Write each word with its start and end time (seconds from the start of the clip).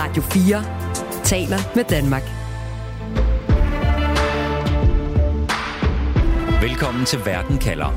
Radio 0.00 0.22
4 0.22 1.24
taler 1.24 1.58
med 1.76 1.84
Danmark. 1.84 2.22
Velkommen 6.62 7.04
til 7.04 7.18
Verden 7.24 7.58
kalder. 7.58 7.90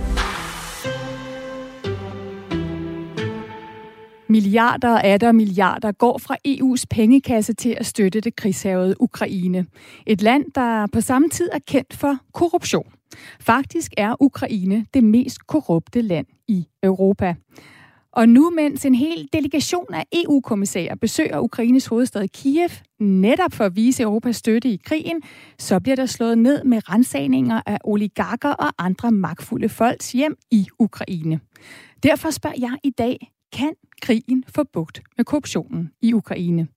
Milliarder 4.29 4.99
af 4.99 5.19
der 5.19 5.31
milliarder 5.31 5.92
går 5.92 6.17
fra 6.17 6.37
EU's 6.47 6.83
pengekasse 6.90 7.53
til 7.53 7.76
at 7.79 7.85
støtte 7.85 8.22
det 8.22 8.36
krigshavede 8.36 9.02
Ukraine. 9.02 9.65
Et 10.08 10.22
land, 10.22 10.46
der 10.56 10.88
på 10.94 11.02
samme 11.02 11.29
tid 11.29 11.49
er 11.54 11.60
kendt 11.68 11.94
for 11.94 12.18
korruption. 12.33 12.92
Faktisk 13.40 13.92
er 13.97 14.15
Ukraine 14.20 14.86
det 14.94 15.04
mest 15.04 15.47
korrupte 15.47 16.02
land 16.02 16.26
i 16.48 16.68
Europa. 16.84 17.36
Og 18.13 18.30
nu, 18.30 18.49
mens 18.49 18.85
en 18.85 18.95
hel 18.95 19.30
delegation 19.34 19.94
af 19.94 20.05
EU-kommissærer 20.13 20.95
besøger 20.95 21.39
Ukraines 21.39 21.86
hovedstad 21.86 22.27
Kiev, 22.27 22.70
netop 22.99 23.53
for 23.53 23.63
at 23.63 23.76
vise 23.76 24.03
Europas 24.03 24.36
støtte 24.36 24.70
i 24.70 24.81
krigen, 24.86 25.22
så 25.58 25.80
bliver 25.80 25.95
der 25.95 26.05
slået 26.05 26.38
ned 26.38 26.63
med 26.63 26.89
rensagninger 26.89 27.62
af 27.66 27.77
oligarker 27.84 28.50
og 28.50 28.73
andre 28.77 29.12
magtfulde 29.12 29.70
folks 29.70 30.12
hjem 30.12 30.38
i 30.52 30.67
Ukraine. 30.80 31.39
Derfor 32.03 32.30
spørger 32.30 32.58
jeg 32.59 32.77
i 32.84 32.89
dag, 32.89 33.31
kan 33.53 33.73
krigen 34.02 34.44
få 34.55 34.64
bugt 34.73 35.02
med 35.17 35.25
korruptionen 35.25 35.91
i 36.02 36.14
Ukraine? 36.14 36.67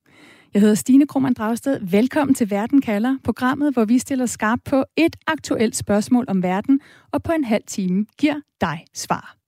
Jeg 0.54 0.60
hedder 0.60 0.74
Stine 0.74 1.06
Krohmann 1.06 1.34
Dragsted. 1.34 1.80
Velkommen 1.80 2.34
til 2.34 2.50
Verden 2.50 2.80
kalder, 2.80 3.16
programmet, 3.24 3.72
hvor 3.72 3.84
vi 3.84 3.98
stiller 3.98 4.26
skarp 4.26 4.58
på 4.64 4.84
et 4.96 5.16
aktuelt 5.26 5.76
spørgsmål 5.76 6.24
om 6.28 6.42
verden, 6.42 6.80
og 7.12 7.22
på 7.22 7.32
en 7.32 7.44
halv 7.44 7.64
time 7.66 8.06
giver 8.18 8.40
dig 8.60 8.84
svar. 8.94 9.43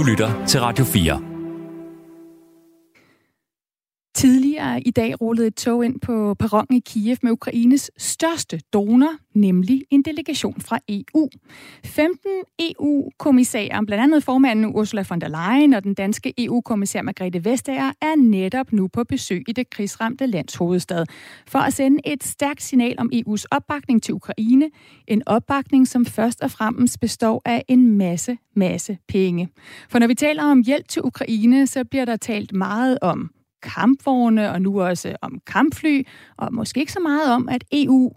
Du 0.00 0.04
lytter 0.04 0.46
til 0.46 0.60
Radio 0.60 0.84
4. 0.84 1.29
Tidligere 4.20 4.80
i 4.80 4.90
dag 4.90 5.20
rullede 5.20 5.46
et 5.46 5.54
tog 5.54 5.84
ind 5.84 6.00
på 6.00 6.34
perronen 6.34 6.76
i 6.76 6.80
Kiev 6.86 7.16
med 7.22 7.32
Ukraines 7.32 7.90
største 7.98 8.60
donor, 8.72 9.16
nemlig 9.34 9.82
en 9.90 10.02
delegation 10.02 10.60
fra 10.60 10.78
EU. 10.88 11.28
15 11.84 12.30
EU-kommissærer, 12.58 13.80
blandt 13.86 14.02
andet 14.02 14.24
formanden 14.24 14.76
Ursula 14.76 15.04
von 15.08 15.20
der 15.20 15.28
Leyen 15.28 15.74
og 15.74 15.84
den 15.84 15.94
danske 15.94 16.34
EU-kommissær 16.38 17.02
Margrethe 17.02 17.44
Vestager, 17.44 17.92
er 18.00 18.16
netop 18.16 18.72
nu 18.72 18.88
på 18.88 19.04
besøg 19.04 19.44
i 19.48 19.52
det 19.52 19.70
krigsramte 19.70 20.26
lands 20.26 20.54
hovedstad 20.54 21.06
for 21.46 21.58
at 21.58 21.72
sende 21.72 22.00
et 22.04 22.24
stærkt 22.24 22.62
signal 22.62 22.94
om 22.98 23.10
EU's 23.14 23.44
opbakning 23.50 24.02
til 24.02 24.14
Ukraine. 24.14 24.70
En 25.06 25.22
opbakning, 25.26 25.88
som 25.88 26.06
først 26.06 26.40
og 26.42 26.50
fremmest 26.50 27.00
består 27.00 27.42
af 27.44 27.64
en 27.68 27.98
masse, 27.98 28.36
masse 28.56 28.98
penge. 29.08 29.48
For 29.90 29.98
når 29.98 30.06
vi 30.06 30.14
taler 30.14 30.44
om 30.44 30.62
hjælp 30.66 30.88
til 30.88 31.02
Ukraine, 31.02 31.66
så 31.66 31.84
bliver 31.84 32.04
der 32.04 32.16
talt 32.16 32.52
meget 32.52 32.98
om 33.02 33.30
kampvogne 33.62 34.50
og 34.50 34.62
nu 34.62 34.82
også 34.82 35.16
om 35.22 35.40
kampfly, 35.46 36.02
og 36.36 36.54
måske 36.54 36.80
ikke 36.80 36.92
så 36.92 37.00
meget 37.00 37.34
om, 37.34 37.48
at 37.48 37.64
EU 37.72 38.12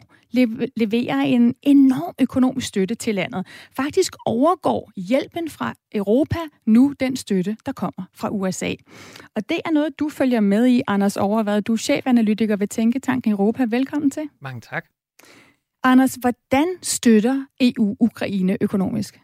leverer 0.76 1.22
en 1.22 1.56
enorm 1.62 2.16
økonomisk 2.22 2.68
støtte 2.68 2.96
til 2.96 3.16
landet. 3.16 3.48
Faktisk 3.76 4.16
overgår 4.26 4.92
hjælpen 4.96 5.50
fra 5.50 5.74
Europa 5.92 6.38
nu 6.66 6.94
den 7.00 7.16
støtte, 7.16 7.58
der 7.66 7.72
kommer 7.72 8.04
fra 8.16 8.30
USA. 8.30 8.74
Og 9.36 9.50
det 9.50 9.60
er 9.66 9.72
noget, 9.72 10.00
du 10.00 10.10
følger 10.10 10.40
med 10.40 10.68
i, 10.68 10.82
Anders 10.88 11.18
Overvad. 11.18 11.62
Du 11.62 11.74
er 11.74 11.78
chefanalytiker 11.78 12.56
ved 12.56 12.68
Tænketanken 12.68 13.32
Europa. 13.32 13.66
Velkommen 13.70 14.12
til. 14.12 14.30
Mange 14.42 14.62
tak. 14.62 14.86
Anders, 15.84 16.18
hvordan 16.22 16.68
støtter 16.82 17.46
EU 17.62 17.96
Ukraine 18.00 18.58
økonomisk? 18.62 19.22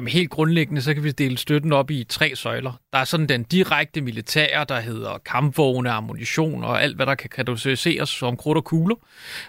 Jamen 0.00 0.12
helt 0.12 0.30
grundlæggende, 0.30 0.82
så 0.82 0.94
kan 0.94 1.04
vi 1.04 1.10
dele 1.10 1.38
støtten 1.38 1.72
op 1.72 1.90
i 1.90 2.04
tre 2.08 2.36
søjler. 2.36 2.80
Der 2.92 2.98
er 2.98 3.04
sådan 3.04 3.28
den 3.28 3.42
direkte 3.42 4.00
militære, 4.00 4.64
der 4.68 4.80
hedder 4.80 5.18
kampvogne, 5.18 5.90
ammunition 5.90 6.64
og 6.64 6.82
alt, 6.82 6.96
hvad 6.96 7.06
der 7.06 7.14
kan 7.14 7.30
kategoriseres 7.30 8.08
som 8.08 8.36
krudt 8.36 8.58
og 8.58 8.64
kugler, 8.64 8.96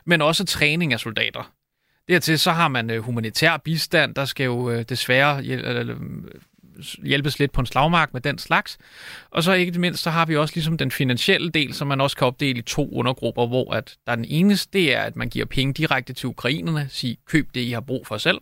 men 0.05 0.21
også 0.21 0.45
træning 0.45 0.93
af 0.93 0.99
soldater. 0.99 1.51
Dertil 2.07 2.39
så 2.39 2.51
har 2.51 2.67
man 2.67 2.89
øh, 2.89 3.03
humanitær 3.03 3.57
bistand, 3.57 4.15
der 4.15 4.25
skal 4.25 4.43
jo 4.43 4.69
øh, 4.69 4.85
desværre 4.89 5.43
hjælpes 7.03 7.39
lidt 7.39 7.51
på 7.51 7.61
en 7.61 7.65
slagmark 7.65 8.13
med 8.13 8.21
den 8.21 8.37
slags. 8.37 8.77
Og 9.31 9.43
så 9.43 9.53
ikke 9.53 9.79
mindst, 9.79 10.03
så 10.03 10.09
har 10.09 10.25
vi 10.25 10.35
også 10.35 10.55
ligesom 10.55 10.77
den 10.77 10.91
finansielle 10.91 11.49
del, 11.49 11.73
som 11.73 11.87
man 11.87 12.01
også 12.01 12.17
kan 12.17 12.27
opdele 12.27 12.59
i 12.59 12.61
to 12.61 12.89
undergrupper, 12.91 13.47
hvor 13.47 13.73
at 13.73 13.97
der 14.05 14.11
er 14.11 14.15
den 14.15 14.25
eneste, 14.25 14.79
det 14.79 14.95
er, 14.95 15.01
at 15.01 15.15
man 15.15 15.29
giver 15.29 15.45
penge 15.45 15.73
direkte 15.73 16.13
til 16.13 16.27
ukrainerne, 16.27 16.87
sig 16.89 17.17
køb 17.25 17.49
det, 17.53 17.61
I 17.61 17.71
har 17.71 17.81
brug 17.81 18.07
for 18.07 18.17
selv. 18.17 18.41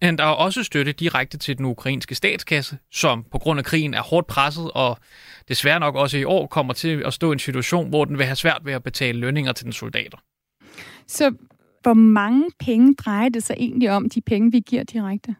Men 0.00 0.18
der 0.18 0.24
er 0.24 0.28
også 0.28 0.62
støtte 0.62 0.92
direkte 0.92 1.38
til 1.38 1.58
den 1.58 1.66
ukrainske 1.66 2.14
statskasse, 2.14 2.78
som 2.92 3.24
på 3.32 3.38
grund 3.38 3.58
af 3.58 3.64
krigen 3.64 3.94
er 3.94 4.02
hårdt 4.02 4.26
presset, 4.26 4.70
og 4.70 4.98
desværre 5.48 5.80
nok 5.80 5.94
også 5.94 6.18
i 6.18 6.24
år 6.24 6.46
kommer 6.46 6.72
til 6.72 7.02
at 7.06 7.14
stå 7.14 7.30
i 7.30 7.32
en 7.32 7.38
situation, 7.38 7.88
hvor 7.88 8.04
den 8.04 8.18
vil 8.18 8.26
have 8.26 8.36
svært 8.36 8.60
ved 8.64 8.72
at 8.72 8.82
betale 8.82 9.18
lønninger 9.18 9.52
til 9.52 9.64
den 9.64 9.72
soldater. 9.72 10.18
Så 11.06 11.34
hvor 11.82 11.94
mange 11.94 12.50
penge 12.60 12.94
drejer 12.94 13.28
det 13.28 13.42
sig 13.42 13.54
egentlig 13.58 13.90
om, 13.90 14.10
de 14.10 14.20
penge, 14.20 14.52
vi 14.52 14.60
giver 14.60 14.84
direkte? 14.84 15.34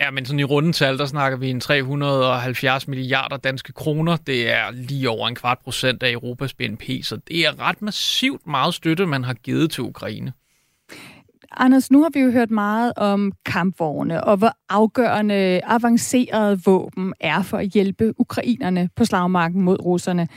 Ja, 0.00 0.10
men 0.10 0.24
sådan 0.24 0.40
i 0.40 0.44
rundetal, 0.44 0.98
der 0.98 1.06
snakker 1.06 1.38
vi 1.38 1.50
en 1.50 1.60
370 1.60 2.88
milliarder 2.88 3.36
danske 3.36 3.72
kroner. 3.72 4.16
Det 4.16 4.52
er 4.52 4.70
lige 4.70 5.10
over 5.10 5.28
en 5.28 5.34
kvart 5.34 5.58
procent 5.64 6.02
af 6.02 6.12
Europas 6.12 6.54
BNP, 6.54 6.82
så 7.02 7.16
det 7.16 7.46
er 7.46 7.60
ret 7.60 7.82
massivt 7.82 8.46
meget 8.46 8.74
støtte, 8.74 9.06
man 9.06 9.24
har 9.24 9.34
givet 9.34 9.70
til 9.70 9.82
Ukraine. 9.82 10.32
Anders, 11.56 11.90
nu 11.90 12.02
har 12.02 12.10
vi 12.14 12.20
jo 12.20 12.30
hørt 12.30 12.50
meget 12.50 12.92
om 12.96 13.32
kampvogne, 13.46 14.24
og 14.24 14.36
hvor 14.36 14.56
afgørende 14.68 15.60
avancerede 15.64 16.60
våben 16.64 17.14
er 17.20 17.42
for 17.42 17.58
at 17.58 17.66
hjælpe 17.66 18.12
ukrainerne 18.18 18.88
på 18.96 19.04
slagmarken 19.04 19.62
mod 19.62 19.84
russerne. 19.84 20.28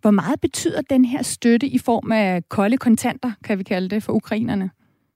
Hvor 0.00 0.10
meget 0.10 0.40
betyder 0.40 0.80
den 0.90 1.04
her 1.04 1.22
støtte 1.22 1.66
i 1.66 1.78
form 1.78 2.12
af 2.12 2.48
kolde 2.48 2.76
kontanter, 2.76 3.32
kan 3.44 3.58
vi 3.58 3.62
kalde 3.62 3.88
det, 3.88 4.02
for 4.02 4.12
ukrainerne? 4.12 4.70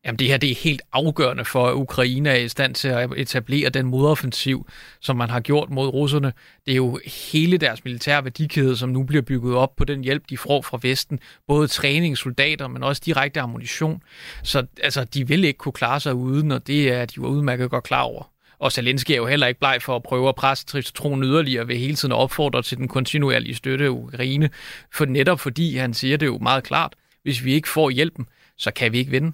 Jamen 0.04 0.18
det 0.18 0.26
her 0.26 0.36
det 0.36 0.50
er 0.50 0.54
helt 0.54 0.82
afgørende 0.92 1.44
for, 1.44 1.66
at 1.66 1.74
Ukraine 1.74 2.30
er 2.30 2.36
i 2.36 2.48
stand 2.48 2.74
til 2.74 2.88
at 2.88 3.10
etablere 3.16 3.70
den 3.70 3.86
modoffensiv, 3.86 4.68
som 5.00 5.16
man 5.16 5.30
har 5.30 5.40
gjort 5.40 5.70
mod 5.70 5.88
russerne. 5.88 6.32
Det 6.66 6.72
er 6.72 6.76
jo 6.76 7.00
hele 7.30 7.58
deres 7.58 7.84
militære 7.84 8.24
værdikæde, 8.24 8.76
som 8.76 8.88
nu 8.88 9.02
bliver 9.02 9.22
bygget 9.22 9.54
op 9.54 9.76
på 9.76 9.84
den 9.84 10.04
hjælp, 10.04 10.22
de 10.30 10.38
får 10.38 10.62
fra 10.62 10.78
Vesten. 10.82 11.20
Både 11.46 11.68
træning, 11.68 12.18
soldater, 12.18 12.68
men 12.68 12.82
også 12.82 13.02
direkte 13.04 13.40
ammunition. 13.40 14.02
Så 14.42 14.66
altså, 14.82 15.04
de 15.04 15.28
vil 15.28 15.44
ikke 15.44 15.58
kunne 15.58 15.72
klare 15.72 16.00
sig 16.00 16.14
uden, 16.14 16.52
og 16.52 16.66
det 16.66 16.92
er 16.92 17.04
de 17.04 17.14
jo 17.16 17.26
udmærket 17.26 17.70
godt 17.70 17.84
klar 17.84 18.02
over. 18.02 18.30
Og 18.58 18.72
Zelensky 18.72 19.10
er 19.10 19.16
jo 19.16 19.26
heller 19.26 19.46
ikke 19.46 19.60
bleg 19.60 19.78
for 19.82 19.96
at 19.96 20.02
prøve 20.02 20.28
at 20.28 20.34
presse 20.34 20.66
Triton 20.66 21.22
yderligere 21.22 21.68
ved 21.68 21.76
hele 21.76 21.94
tiden 21.94 22.12
at 22.12 22.18
opfordre 22.18 22.62
til 22.62 22.78
den 22.78 22.88
kontinuerlige 22.88 23.54
støtte 23.54 23.84
af 23.84 23.88
Ukraine. 23.88 24.50
For 24.94 25.04
netop 25.04 25.40
fordi 25.40 25.76
han 25.76 25.94
siger 25.94 26.16
det 26.16 26.26
jo 26.26 26.38
meget 26.38 26.64
klart, 26.64 26.94
hvis 27.22 27.44
vi 27.44 27.54
ikke 27.54 27.68
får 27.68 27.90
hjælpen, 27.90 28.26
så 28.56 28.70
kan 28.70 28.92
vi 28.92 28.98
ikke 28.98 29.10
vinde. 29.10 29.32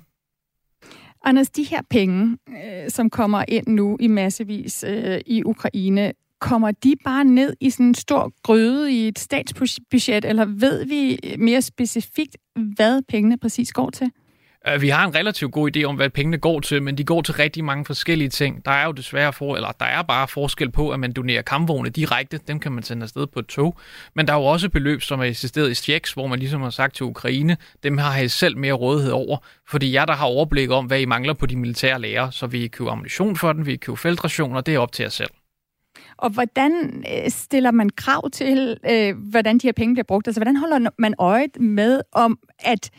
Anders, 1.24 1.50
de 1.50 1.62
her 1.62 1.80
penge, 1.90 2.38
øh, 2.48 2.90
som 2.90 3.10
kommer 3.10 3.44
ind 3.48 3.66
nu 3.66 3.96
i 4.00 4.06
massevis 4.06 4.84
øh, 4.88 5.20
i 5.26 5.42
Ukraine, 5.44 6.12
kommer 6.40 6.70
de 6.70 6.94
bare 7.04 7.24
ned 7.24 7.56
i 7.60 7.70
sådan 7.70 7.86
en 7.86 7.94
stor 7.94 8.32
gryde 8.42 8.92
i 8.92 9.08
et 9.08 9.18
statsbudget, 9.18 10.24
eller 10.24 10.44
ved 10.44 10.84
vi 10.84 11.18
mere 11.38 11.62
specifikt, 11.62 12.36
hvad 12.76 13.02
pengene 13.08 13.38
præcis 13.38 13.72
går 13.72 13.90
til? 13.90 14.10
Øh, 14.68 14.82
vi 14.82 14.88
har 14.88 15.06
en 15.06 15.14
relativt 15.14 15.52
god 15.52 15.76
idé 15.76 15.84
om, 15.84 15.96
hvad 15.96 16.10
pengene 16.10 16.38
går 16.38 16.60
til, 16.60 16.82
men 16.82 16.98
de 16.98 17.04
går 17.04 17.22
til 17.22 17.34
rigtig 17.34 17.64
mange 17.64 17.84
forskellige 17.84 18.28
ting. 18.28 18.64
Der 18.64 18.70
er 18.70 18.86
jo 18.86 18.92
desværre 18.92 19.32
for, 19.32 19.56
eller 19.56 19.72
der 19.80 19.86
er 19.86 20.02
bare 20.02 20.28
forskel 20.28 20.70
på, 20.70 20.90
at 20.90 21.00
man 21.00 21.12
donerer 21.12 21.42
kampvogne 21.42 21.88
direkte. 21.88 22.40
Dem 22.48 22.60
kan 22.60 22.72
man 22.72 22.82
sende 22.82 23.02
afsted 23.02 23.26
på 23.26 23.38
et 23.38 23.46
tog. 23.46 23.76
Men 24.14 24.26
der 24.26 24.32
er 24.32 24.38
jo 24.38 24.44
også 24.44 24.68
beløb, 24.68 25.02
som 25.02 25.20
er 25.20 25.24
eksisteret 25.24 25.70
i 25.70 25.74
checks, 25.74 26.12
hvor 26.12 26.26
man 26.26 26.38
ligesom 26.38 26.62
har 26.62 26.70
sagt 26.70 26.96
til 26.96 27.06
Ukraine, 27.06 27.56
dem 27.82 27.98
har 27.98 28.18
I 28.20 28.28
selv 28.28 28.56
mere 28.56 28.72
rådighed 28.72 29.12
over. 29.12 29.36
Fordi 29.68 29.92
jeg 29.92 30.08
der 30.08 30.14
har 30.14 30.26
overblik 30.26 30.70
om, 30.70 30.86
hvad 30.86 31.00
I 31.00 31.04
mangler 31.04 31.34
på 31.34 31.46
de 31.46 31.56
militære 31.56 32.00
lærer, 32.00 32.30
så 32.30 32.46
vi 32.46 32.68
købe 32.68 32.90
ammunition 32.90 33.36
for 33.36 33.52
den, 33.52 33.66
vi 33.66 33.76
købe 33.76 33.96
feltrationer, 33.96 34.60
det 34.60 34.74
er 34.74 34.78
op 34.78 34.92
til 34.92 35.02
jer 35.02 35.10
selv. 35.10 35.30
Og 36.16 36.30
hvordan 36.30 37.04
øh, 37.12 37.30
stiller 37.30 37.70
man 37.70 37.90
krav 37.90 38.30
til, 38.30 38.76
øh, 38.90 39.16
hvordan 39.30 39.58
de 39.58 39.66
her 39.66 39.72
penge 39.72 39.94
bliver 39.94 40.04
brugt? 40.04 40.28
Altså, 40.28 40.40
hvordan 40.40 40.56
holder 40.56 40.90
man 40.98 41.14
øje 41.18 41.46
med, 41.60 42.00
om 42.12 42.38
at 42.58 42.90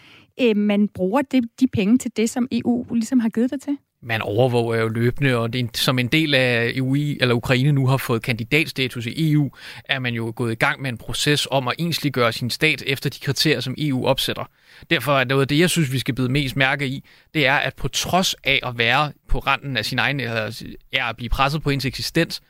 øh, 0.42 0.58
man 0.58 0.88
bruger 0.88 1.22
det, 1.22 1.44
de 1.60 1.68
penge 1.68 1.98
til 1.98 2.12
det, 2.18 2.30
som 2.30 2.48
EU 2.52 2.94
ligesom 2.94 3.20
har 3.20 3.30
givet 3.30 3.52
dig 3.52 3.62
til? 3.62 3.78
Man 4.08 4.22
overvåger 4.22 4.82
jo 4.82 4.88
løbende, 4.88 5.38
og 5.38 5.54
det, 5.54 5.78
som 5.78 6.00
en 6.00 6.08
del 6.08 6.34
af 6.34 6.72
EU, 6.76 6.96
eller 6.96 7.36
Ukraine 7.36 7.72
nu 7.72 7.88
har 7.88 7.98
fået 7.98 8.22
kandidatstatus 8.22 9.06
i 9.06 9.32
EU, 9.32 9.52
er 9.86 10.00
man 10.00 10.14
jo 10.14 10.34
gået 10.36 10.52
i 10.52 10.56
gang 10.56 10.82
med 10.82 10.90
en 10.90 10.98
proces 10.98 11.48
om 11.52 11.68
at 11.68 11.76
ensliggøre 11.78 12.34
sin 12.34 12.50
stat 12.50 12.84
efter 12.88 13.10
de 13.10 13.20
kriterier, 13.20 13.60
som 13.60 13.76
EU 13.78 14.06
opsætter. 14.06 14.44
Derfor 14.90 15.20
er 15.20 15.24
noget 15.24 15.42
af 15.42 15.48
det, 15.48 15.60
jeg 15.60 15.70
synes, 15.70 15.92
vi 15.92 16.00
skal 16.00 16.16
bide 16.16 16.30
mest 16.30 16.56
mærke 16.56 16.88
i, 16.88 17.04
det 17.34 17.48
er, 17.48 17.56
at 17.56 17.76
på 17.76 17.88
trods 17.88 18.36
af 18.44 18.60
at 18.64 18.78
være 18.78 19.12
på 19.28 19.40
randen 19.40 19.78
af 19.78 19.86
sin 19.86 20.00
egen, 20.00 20.20
eller 20.20 20.64
er 20.94 21.06
at 21.06 21.16
blive 21.16 21.30
presset 21.30 21.64
på 21.64 21.70
ens 21.70 21.86
eksistens, 21.86 22.42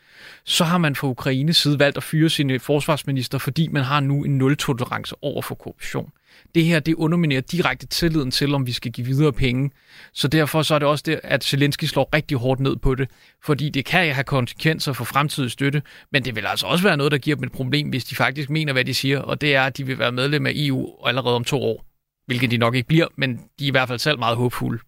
så 0.44 0.64
har 0.64 0.78
man 0.78 0.96
fra 0.96 1.08
Ukraines 1.08 1.58
side 1.58 1.80
valgt 1.80 1.98
at 1.98 2.04
fyre 2.04 2.30
sine 2.30 2.54
øh, 2.54 2.60
forsvarsminister, 2.60 3.38
fordi 3.38 3.68
man 3.68 3.84
har 3.84 4.00
nu 4.00 4.24
en 4.24 4.38
nul-tolerance 4.38 5.16
over 5.22 5.42
for 5.42 5.56
korruption. 5.56 6.12
Det 6.56 6.66
her, 6.66 6.80
det 6.80 6.96
underminerer 6.96 7.42
direkte 7.42 7.88
tilliden 7.88 8.32
til, 8.32 8.56
om 8.56 8.68
vi 8.68 8.72
skal 8.72 8.92
give 8.92 9.08
videre 9.08 9.34
penge. 9.34 9.72
Så 10.14 10.28
derfor 10.28 10.62
så 10.62 10.76
er 10.76 10.80
det 10.80 10.88
også 10.88 11.04
det, 11.06 11.20
at 11.24 11.44
Zelensky 11.44 11.84
slår 11.86 12.10
rigtig 12.14 12.38
hårdt 12.38 12.62
ned 12.62 12.76
på 12.76 12.96
det, 12.96 13.10
fordi 13.44 13.70
det 13.70 13.86
kan 13.86 14.14
have 14.14 14.24
konsekvenser 14.24 14.94
for 14.94 15.06
fremtidig 15.06 15.52
støtte, 15.52 15.82
men 16.12 16.26
det 16.26 16.36
vil 16.36 16.46
altså 16.46 16.68
også 16.68 16.84
være 16.84 16.98
noget, 16.98 17.12
der 17.12 17.18
giver 17.18 17.36
dem 17.36 17.44
et 17.44 17.52
problem, 17.52 17.90
hvis 17.90 18.06
de 18.06 18.16
faktisk 18.16 18.50
mener, 18.50 18.74
hvad 18.74 18.86
de 18.86 18.94
siger, 18.94 19.20
og 19.20 19.42
det 19.42 19.56
er, 19.56 19.64
at 19.64 19.78
de 19.78 19.86
vil 19.86 20.00
være 20.00 20.12
medlem 20.12 20.46
af 20.46 20.52
EU 20.56 21.06
allerede 21.06 21.36
om 21.36 21.44
to 21.44 21.62
år. 21.62 21.86
Hvilket 22.26 22.52
de 22.52 22.58
nok 22.58 22.76
ikke 22.76 22.88
bliver, 22.88 23.08
men 23.16 23.38
de 23.60 23.64
er 23.64 23.68
i 23.68 23.72
hvert 23.72 23.88
fald 23.88 24.00
selv 24.00 24.20
meget 24.20 24.38
håbfulde. 24.38 24.80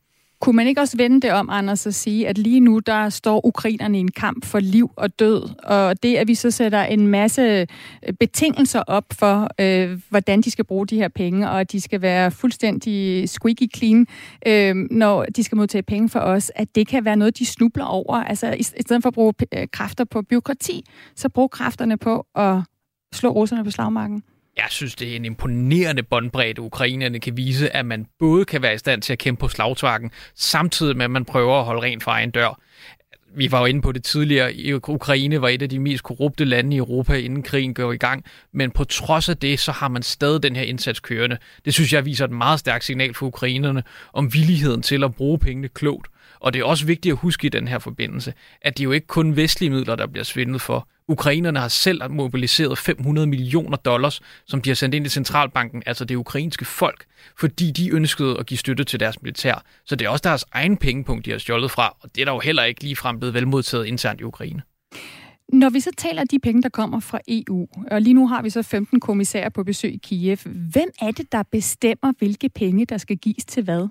Kunne 0.41 0.55
man 0.55 0.67
ikke 0.67 0.81
også 0.81 0.97
vende 0.97 1.21
det 1.21 1.31
om, 1.31 1.49
Anders, 1.49 1.85
og 1.85 1.93
sige, 1.93 2.27
at 2.27 2.37
lige 2.37 2.59
nu 2.59 2.79
der 2.79 3.09
står 3.09 3.45
ukrainerne 3.45 3.97
i 3.97 3.99
en 3.99 4.11
kamp 4.11 4.45
for 4.45 4.59
liv 4.59 4.91
og 4.95 5.19
død, 5.19 5.63
og 5.63 6.03
det, 6.03 6.15
at 6.15 6.27
vi 6.27 6.35
så 6.35 6.51
sætter 6.51 6.83
en 6.83 7.07
masse 7.07 7.41
øh, 7.41 8.13
betingelser 8.19 8.79
op 8.87 9.05
for, 9.13 9.49
øh, 9.61 10.01
hvordan 10.09 10.41
de 10.41 10.51
skal 10.51 10.65
bruge 10.65 10.87
de 10.87 10.95
her 10.95 11.07
penge, 11.07 11.49
og 11.49 11.59
at 11.59 11.71
de 11.71 11.81
skal 11.81 12.01
være 12.01 12.31
fuldstændig 12.31 13.29
squeaky 13.29 13.75
clean, 13.75 14.07
øh, 14.47 14.75
når 14.91 15.25
de 15.25 15.43
skal 15.43 15.55
modtage 15.55 15.83
penge 15.83 16.09
for 16.09 16.19
os, 16.19 16.51
at 16.55 16.75
det 16.75 16.87
kan 16.87 17.05
være 17.05 17.15
noget, 17.15 17.39
de 17.39 17.45
snubler 17.45 17.85
over. 17.85 18.15
Altså, 18.15 18.51
i, 18.51 18.59
i 18.59 18.81
stedet 18.81 19.01
for 19.01 19.07
at 19.07 19.13
bruge 19.13 19.33
øh, 19.53 19.67
kræfter 19.71 20.03
på 20.03 20.21
byråkrati, 20.21 20.85
så 21.15 21.29
brug 21.29 21.51
kræfterne 21.51 21.97
på 21.97 22.25
at 22.35 22.57
slå 23.13 23.29
russerne 23.29 23.63
på 23.63 23.71
slagmarken. 23.71 24.23
Jeg 24.57 24.65
synes, 24.69 24.95
det 24.95 25.11
er 25.11 25.15
en 25.15 25.25
imponerende 25.25 26.03
båndbredde, 26.03 26.61
ukrainerne 26.61 27.19
kan 27.19 27.37
vise, 27.37 27.75
at 27.75 27.85
man 27.85 28.05
både 28.19 28.45
kan 28.45 28.61
være 28.61 28.73
i 28.73 28.77
stand 28.77 29.01
til 29.01 29.13
at 29.13 29.19
kæmpe 29.19 29.39
på 29.39 29.47
slagtvakken, 29.47 30.11
samtidig 30.35 30.97
med, 30.97 31.05
at 31.05 31.11
man 31.11 31.25
prøver 31.25 31.59
at 31.59 31.65
holde 31.65 31.81
rent 31.81 32.03
fra 32.03 32.11
egen 32.11 32.31
dør. 32.31 32.59
Vi 33.35 33.51
var 33.51 33.59
jo 33.59 33.65
inde 33.65 33.81
på 33.81 33.91
det 33.91 34.03
tidligere. 34.03 34.79
Ukraine 34.87 35.41
var 35.41 35.49
et 35.49 35.61
af 35.61 35.69
de 35.69 35.79
mest 35.79 36.03
korrupte 36.03 36.45
lande 36.45 36.75
i 36.75 36.79
Europa, 36.79 37.13
inden 37.13 37.43
krigen 37.43 37.73
går 37.73 37.91
i 37.91 37.97
gang. 37.97 38.25
Men 38.53 38.71
på 38.71 38.83
trods 38.83 39.29
af 39.29 39.37
det, 39.37 39.59
så 39.59 39.71
har 39.71 39.87
man 39.87 40.03
stadig 40.03 40.43
den 40.43 40.55
her 40.55 40.63
indsats 40.63 40.99
kørende. 40.99 41.37
Det 41.65 41.73
synes 41.73 41.93
jeg 41.93 42.05
viser 42.05 42.25
et 42.25 42.31
meget 42.31 42.59
stærkt 42.59 42.83
signal 42.83 43.13
for 43.13 43.25
ukrainerne 43.25 43.83
om 44.13 44.33
villigheden 44.33 44.81
til 44.81 45.03
at 45.03 45.15
bruge 45.15 45.39
pengene 45.39 45.67
klogt. 45.67 46.07
Og 46.39 46.53
det 46.53 46.59
er 46.59 46.65
også 46.65 46.85
vigtigt 46.85 47.13
at 47.13 47.19
huske 47.19 47.47
i 47.47 47.49
den 47.49 47.67
her 47.67 47.79
forbindelse, 47.79 48.33
at 48.61 48.77
det 48.77 48.83
jo 48.83 48.91
ikke 48.91 49.07
kun 49.07 49.35
vestlige 49.35 49.69
midler, 49.69 49.95
der 49.95 50.07
bliver 50.07 50.23
svindlet 50.23 50.61
for. 50.61 50.87
Ukrainerne 51.09 51.59
har 51.59 51.67
selv 51.67 52.11
mobiliseret 52.11 52.77
500 52.77 53.27
millioner 53.27 53.77
dollars, 53.77 54.21
som 54.45 54.61
de 54.61 54.69
har 54.69 54.75
sendt 54.75 54.95
ind 54.95 55.05
i 55.05 55.09
centralbanken, 55.09 55.83
altså 55.85 56.05
det 56.05 56.15
ukrainske 56.15 56.65
folk, 56.65 57.05
fordi 57.39 57.71
de 57.71 57.89
ønskede 57.89 58.37
at 58.39 58.45
give 58.45 58.57
støtte 58.57 58.83
til 58.83 58.99
deres 58.99 59.21
militær. 59.21 59.63
Så 59.85 59.95
det 59.95 60.05
er 60.05 60.09
også 60.09 60.23
deres 60.23 60.45
egen 60.51 60.77
pengepunkt, 60.77 61.25
de 61.25 61.31
har 61.31 61.37
stjålet 61.37 61.71
fra, 61.71 61.95
og 62.01 62.09
det 62.15 62.21
er 62.21 62.25
der 62.25 62.31
jo 62.31 62.39
heller 62.39 62.63
ikke 62.63 62.83
ligefrem 62.83 63.19
blevet 63.19 63.33
velmodtaget 63.33 63.85
internt 63.85 64.21
i 64.21 64.23
Ukraine. 64.23 64.61
Når 65.53 65.69
vi 65.69 65.79
så 65.79 65.91
taler 65.97 66.23
de 66.23 66.39
penge, 66.39 66.61
der 66.61 66.69
kommer 66.69 66.99
fra 66.99 67.19
EU, 67.27 67.67
og 67.91 68.01
lige 68.01 68.13
nu 68.13 68.27
har 68.27 68.41
vi 68.41 68.49
så 68.49 68.63
15 68.63 68.99
kommissærer 68.99 69.49
på 69.49 69.63
besøg 69.63 69.93
i 69.93 69.99
Kiev, 70.03 70.37
hvem 70.45 70.89
er 71.01 71.11
det, 71.11 71.31
der 71.31 71.43
bestemmer, 71.51 72.13
hvilke 72.17 72.49
penge, 72.49 72.85
der 72.85 72.97
skal 72.97 73.17
gives 73.17 73.45
til 73.45 73.63
hvad? 73.63 73.87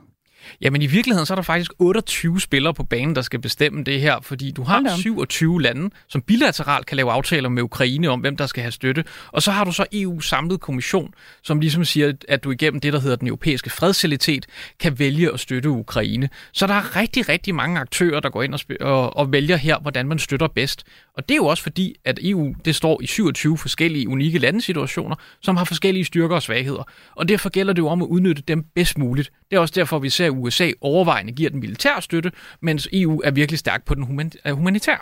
Jamen 0.61 0.83
i 0.83 0.87
virkeligheden 0.87 1.27
så 1.27 1.35
er 1.35 1.37
der 1.37 1.43
faktisk 1.43 1.73
28 1.79 2.41
spillere 2.41 2.75
på 2.75 2.85
banen, 2.85 3.17
der 3.17 3.23
skal 3.23 3.41
bestemme 3.41 3.85
det 3.85 4.01
her, 4.01 4.21
fordi 4.23 4.51
du 4.51 4.63
har 4.63 4.97
27 4.97 5.63
lande, 5.63 5.91
som 6.09 6.23
bilateralt 6.23 6.87
kan 6.87 6.97
lave 6.97 7.13
aftaler 7.13 7.49
med 7.49 7.63
Ukraine 7.63 8.09
om, 8.09 8.21
hvem 8.21 8.37
der 8.37 8.47
skal 8.47 8.63
have 8.63 8.73
støtte. 8.73 9.05
Og 9.33 9.43
så 9.43 9.51
har 9.51 9.65
du 9.65 9.73
så 9.73 9.87
EU 9.93 10.21
samlet 10.21 10.61
kommission, 10.61 11.15
som 11.43 11.61
ligesom 11.61 11.85
siger, 11.85 12.13
at 12.29 12.45
du 12.45 12.51
igennem 12.51 12.81
det, 12.81 12.93
der 12.93 13.01
hedder 13.01 13.17
den 13.17 13.29
europæiske 13.29 13.71
fredsalitet, 13.71 14.47
kan 14.81 14.99
vælge 14.99 15.33
at 15.33 15.41
støtte 15.41 15.71
Ukraine. 15.71 16.29
Så 16.53 16.67
der 16.67 16.75
er 16.75 16.97
rigtig, 16.97 17.29
rigtig 17.29 17.55
mange 17.55 17.81
aktører, 17.81 18.21
der 18.21 18.31
går 18.31 18.43
ind 18.43 18.55
og, 18.55 18.61
og, 18.81 19.17
og 19.17 19.33
vælger 19.33 19.57
her, 19.57 19.79
hvordan 19.79 20.09
man 20.09 20.19
støtter 20.19 20.49
bedst. 20.49 20.85
Og 21.17 21.29
det 21.29 21.35
er 21.35 21.37
jo 21.37 21.47
også 21.47 21.63
fordi, 21.63 21.95
at 22.05 22.19
EU 22.23 22.55
det 22.65 22.75
står 22.75 23.03
i 23.03 23.07
27 23.07 23.59
forskellige 23.59 24.09
unikke 24.09 24.39
landesituationer, 24.39 25.17
som 25.43 25.57
har 25.57 25.65
forskellige 25.65 26.05
styrker 26.05 26.35
og 26.35 26.43
svagheder. 26.43 26.83
Og 27.15 27.29
derfor 27.29 27.49
gælder 27.49 27.73
det 27.73 27.83
jo 27.83 27.89
om 27.89 28.03
at 28.03 28.07
udnytte 28.07 28.43
dem 28.49 28.65
bedst 28.75 28.99
muligt. 28.99 29.31
Det 29.51 29.57
er 29.57 29.61
også 29.61 29.75
derfor, 29.77 29.99
vi 29.99 30.11
ser, 30.11 30.31
USA 30.37 30.71
overvejende 30.81 31.33
giver 31.33 31.51
den 31.51 31.61
militær 31.61 32.01
støtte, 32.01 32.33
mens 32.63 32.89
EU 32.93 33.21
er 33.25 33.31
virkelig 33.31 33.59
stærk 33.59 33.85
på 33.85 33.95
den 33.95 34.33
øh, 34.47 34.53
humanitære. 34.53 34.99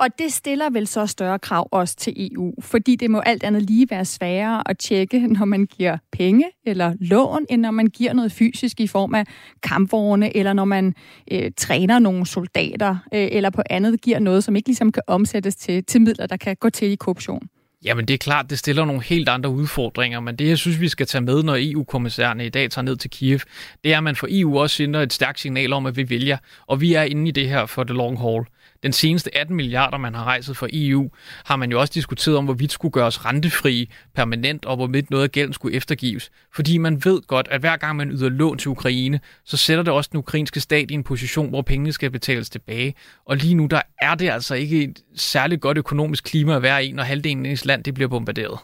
Og 0.00 0.18
det 0.18 0.32
stiller 0.32 0.70
vel 0.70 0.86
så 0.86 1.06
større 1.06 1.38
krav 1.38 1.68
også 1.72 1.96
til 1.96 2.32
EU, 2.32 2.54
fordi 2.60 2.96
det 2.96 3.10
må 3.10 3.20
alt 3.20 3.42
andet 3.42 3.62
lige 3.62 3.90
være 3.90 4.04
sværere 4.04 4.70
at 4.70 4.78
tjekke, 4.78 5.26
når 5.26 5.44
man 5.44 5.66
giver 5.66 5.98
penge 6.12 6.44
eller 6.66 6.94
lån, 7.00 7.46
end 7.48 7.62
når 7.62 7.70
man 7.70 7.86
giver 7.86 8.12
noget 8.12 8.32
fysisk 8.32 8.80
i 8.80 8.86
form 8.86 9.14
af 9.14 9.24
kampvogne, 9.62 10.36
eller 10.36 10.52
når 10.52 10.64
man 10.64 10.94
øh, 11.32 11.50
træner 11.56 11.98
nogle 11.98 12.26
soldater, 12.26 12.96
øh, 13.14 13.28
eller 13.32 13.50
på 13.50 13.62
andet 13.70 14.00
giver 14.00 14.18
noget, 14.18 14.44
som 14.44 14.56
ikke 14.56 14.68
ligesom 14.68 14.92
kan 14.92 15.02
omsættes 15.06 15.56
til, 15.56 15.84
til 15.84 16.00
midler, 16.00 16.26
der 16.26 16.36
kan 16.36 16.56
gå 16.56 16.70
til 16.70 16.88
i 16.88 16.96
korruption. 16.96 17.48
Jamen 17.84 18.08
det 18.08 18.14
er 18.14 18.18
klart, 18.18 18.50
det 18.50 18.58
stiller 18.58 18.84
nogle 18.84 19.02
helt 19.02 19.28
andre 19.28 19.50
udfordringer, 19.50 20.20
men 20.20 20.36
det 20.36 20.48
jeg 20.48 20.58
synes, 20.58 20.80
vi 20.80 20.88
skal 20.88 21.06
tage 21.06 21.22
med, 21.22 21.42
når 21.42 21.56
EU-kommissærerne 21.58 22.46
i 22.46 22.48
dag 22.48 22.70
tager 22.70 22.84
ned 22.84 22.96
til 22.96 23.10
Kiev, 23.10 23.38
det 23.84 23.92
er, 23.92 23.96
at 23.96 24.04
man 24.04 24.16
for 24.16 24.26
EU 24.30 24.58
også 24.58 24.76
sender 24.76 25.00
et 25.00 25.12
stærkt 25.12 25.40
signal 25.40 25.72
om, 25.72 25.86
at 25.86 25.96
vi 25.96 26.10
vælger, 26.10 26.38
og 26.66 26.80
vi 26.80 26.94
er 26.94 27.02
inde 27.02 27.28
i 27.28 27.30
det 27.30 27.48
her 27.48 27.66
for 27.66 27.84
the 27.84 27.94
long 27.94 28.18
haul. 28.18 28.46
Den 28.82 28.92
seneste 28.92 29.36
18 29.36 29.56
milliarder, 29.56 29.98
man 29.98 30.14
har 30.14 30.24
rejset 30.24 30.56
for 30.56 30.68
EU, 30.72 31.10
har 31.44 31.56
man 31.56 31.70
jo 31.70 31.80
også 31.80 31.92
diskuteret 31.94 32.36
om, 32.36 32.44
hvorvidt 32.44 32.72
skulle 32.72 32.92
gøres 32.92 33.24
rentefri 33.24 33.90
permanent, 34.14 34.64
og 34.64 34.76
hvorvidt 34.76 35.10
noget 35.10 35.24
af 35.24 35.32
gælden 35.32 35.52
skulle 35.52 35.76
eftergives. 35.76 36.30
Fordi 36.54 36.78
man 36.78 37.04
ved 37.04 37.20
godt, 37.26 37.48
at 37.50 37.60
hver 37.60 37.76
gang 37.76 37.96
man 37.96 38.10
yder 38.10 38.28
lån 38.28 38.58
til 38.58 38.68
Ukraine, 38.68 39.20
så 39.44 39.56
sætter 39.56 39.84
det 39.84 39.92
også 39.92 40.08
den 40.12 40.18
ukrainske 40.18 40.60
stat 40.60 40.90
i 40.90 40.94
en 40.94 41.04
position, 41.04 41.48
hvor 41.48 41.62
pengene 41.62 41.92
skal 41.92 42.10
betales 42.10 42.50
tilbage. 42.50 42.94
Og 43.26 43.36
lige 43.36 43.54
nu, 43.54 43.66
der 43.66 43.80
er 44.02 44.14
det 44.14 44.30
altså 44.30 44.54
ikke 44.54 44.84
et 44.84 44.98
særligt 45.16 45.60
godt 45.60 45.78
økonomisk 45.78 46.24
klima 46.24 46.56
at 46.56 46.62
være 46.62 46.84
i, 46.86 46.92
når 46.92 47.02
halvdelen 47.02 47.46
af 47.46 47.50
ens 47.50 47.64
land 47.64 47.84
det 47.84 47.94
bliver 47.94 48.08
bombarderet. 48.08 48.58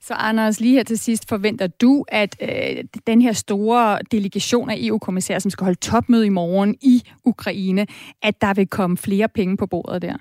Så 0.00 0.14
Anders, 0.14 0.60
lige 0.60 0.74
her 0.74 0.82
til 0.82 0.98
sidst, 0.98 1.28
forventer 1.28 1.66
du, 1.66 2.04
at 2.08 2.36
øh, 2.42 2.84
den 3.06 3.22
her 3.22 3.32
store 3.32 3.98
delegation 4.10 4.70
af 4.70 4.76
EU-kommissærer, 4.78 5.38
som 5.38 5.50
skal 5.50 5.64
holde 5.64 5.78
topmøde 5.78 6.26
i 6.26 6.28
morgen 6.28 6.76
i 6.82 7.02
Ukraine, 7.24 7.86
at 8.22 8.40
der 8.40 8.54
vil 8.54 8.66
komme 8.66 8.96
flere 8.96 9.28
penge 9.28 9.56
på 9.56 9.66
bordet 9.66 10.02
der? 10.02 10.16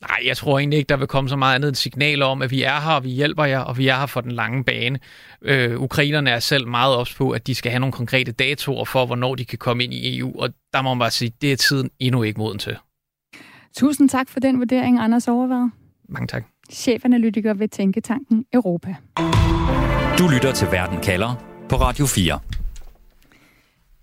Nej, 0.00 0.18
jeg 0.26 0.36
tror 0.36 0.58
egentlig 0.58 0.76
ikke, 0.76 0.88
der 0.88 0.96
vil 0.96 1.06
komme 1.06 1.30
så 1.30 1.36
meget 1.36 1.54
andet 1.54 1.68
end 1.68 1.74
signaler 1.74 2.26
om, 2.26 2.42
at 2.42 2.50
vi 2.50 2.62
er 2.62 2.80
her, 2.80 2.90
og 2.90 3.04
vi 3.04 3.10
hjælper 3.10 3.44
jer, 3.44 3.58
og 3.58 3.78
vi 3.78 3.88
er 3.88 3.96
her 3.96 4.06
for 4.06 4.20
den 4.20 4.32
lange 4.32 4.64
bane. 4.64 4.98
Øh, 5.42 5.80
ukrainerne 5.80 6.30
er 6.30 6.38
selv 6.38 6.68
meget 6.68 6.96
ops 6.96 7.14
på, 7.14 7.30
at 7.30 7.46
de 7.46 7.54
skal 7.54 7.70
have 7.70 7.80
nogle 7.80 7.92
konkrete 7.92 8.32
datoer 8.32 8.84
for, 8.84 9.06
hvornår 9.06 9.34
de 9.34 9.44
kan 9.44 9.58
komme 9.58 9.84
ind 9.84 9.94
i 9.94 10.18
EU, 10.18 10.40
og 10.40 10.48
der 10.72 10.82
må 10.82 10.94
man 10.94 10.98
bare 10.98 11.10
sige, 11.10 11.32
det 11.40 11.52
er 11.52 11.56
tiden 11.56 11.90
endnu 11.98 12.22
ikke 12.22 12.38
moden 12.38 12.58
til. 12.58 12.76
Tusind 13.76 14.08
tak 14.08 14.28
for 14.28 14.40
den 14.40 14.58
vurdering, 14.58 15.00
Anders 15.00 15.28
Overvad. 15.28 15.68
Mange 16.08 16.26
tak 16.26 16.51
chefanalytiker 16.72 17.54
ved 17.54 17.68
Tænketanken 17.68 18.44
Europa. 18.52 18.96
Du 20.18 20.28
lytter 20.28 20.52
til 20.54 20.68
Verden 20.72 21.00
kalder 21.00 21.44
på 21.68 21.76
Radio 21.76 22.06
4. 22.06 22.38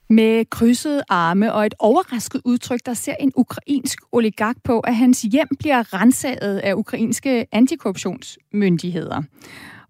Med 0.10 0.46
krydsede 0.46 1.04
arme 1.10 1.54
og 1.54 1.66
et 1.66 1.74
overrasket 1.80 2.42
udtryk, 2.46 2.80
der 2.86 2.94
ser 2.94 3.16
en 3.20 3.32
ukrainsk 3.36 4.00
oligark 4.12 4.56
på, 4.64 4.80
at 4.80 4.96
hans 4.96 5.22
hjem 5.22 5.48
bliver 5.60 6.02
rensaget 6.02 6.58
af 6.58 6.74
ukrainske 6.74 7.46
antikorruptionsmyndigheder. 7.52 9.22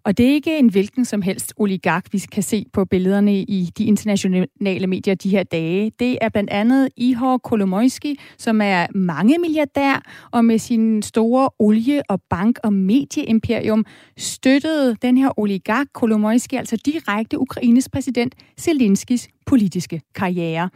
Og 0.04 0.18
det 0.18 0.26
er 0.26 0.32
ikke 0.32 0.58
en 0.58 0.70
hvilken 0.70 1.04
som 1.04 1.22
helst 1.22 1.54
oligark, 1.56 2.06
vi 2.12 2.18
kan 2.18 2.42
se 2.42 2.64
på 2.72 2.84
billederne 2.84 3.40
i 3.40 3.70
de 3.78 3.84
internationale 3.84 4.86
medier 4.86 5.14
de 5.14 5.30
her 5.30 5.42
dage. 5.42 5.92
Det 5.98 6.18
er 6.20 6.28
blandt 6.28 6.50
andet 6.50 6.88
Ihor 6.96 7.38
Kolomoisky, 7.38 8.14
som 8.38 8.60
er 8.60 8.86
mange 8.94 9.38
milliardær, 9.38 10.02
og 10.30 10.44
med 10.44 10.58
sin 10.58 11.02
store 11.02 11.50
olie- 11.58 12.02
og 12.08 12.20
bank- 12.30 12.58
og 12.64 12.72
medieimperium 12.72 13.84
støttede 14.16 14.96
den 15.02 15.18
her 15.18 15.38
oligark 15.38 15.86
Kolomoisky 15.92 16.54
altså 16.54 16.76
direkte 16.76 17.38
Ukraines 17.38 17.88
præsident 17.88 18.34
Zelenskis 18.60 19.28
politiske 19.46 20.00
karriere. 20.14 20.70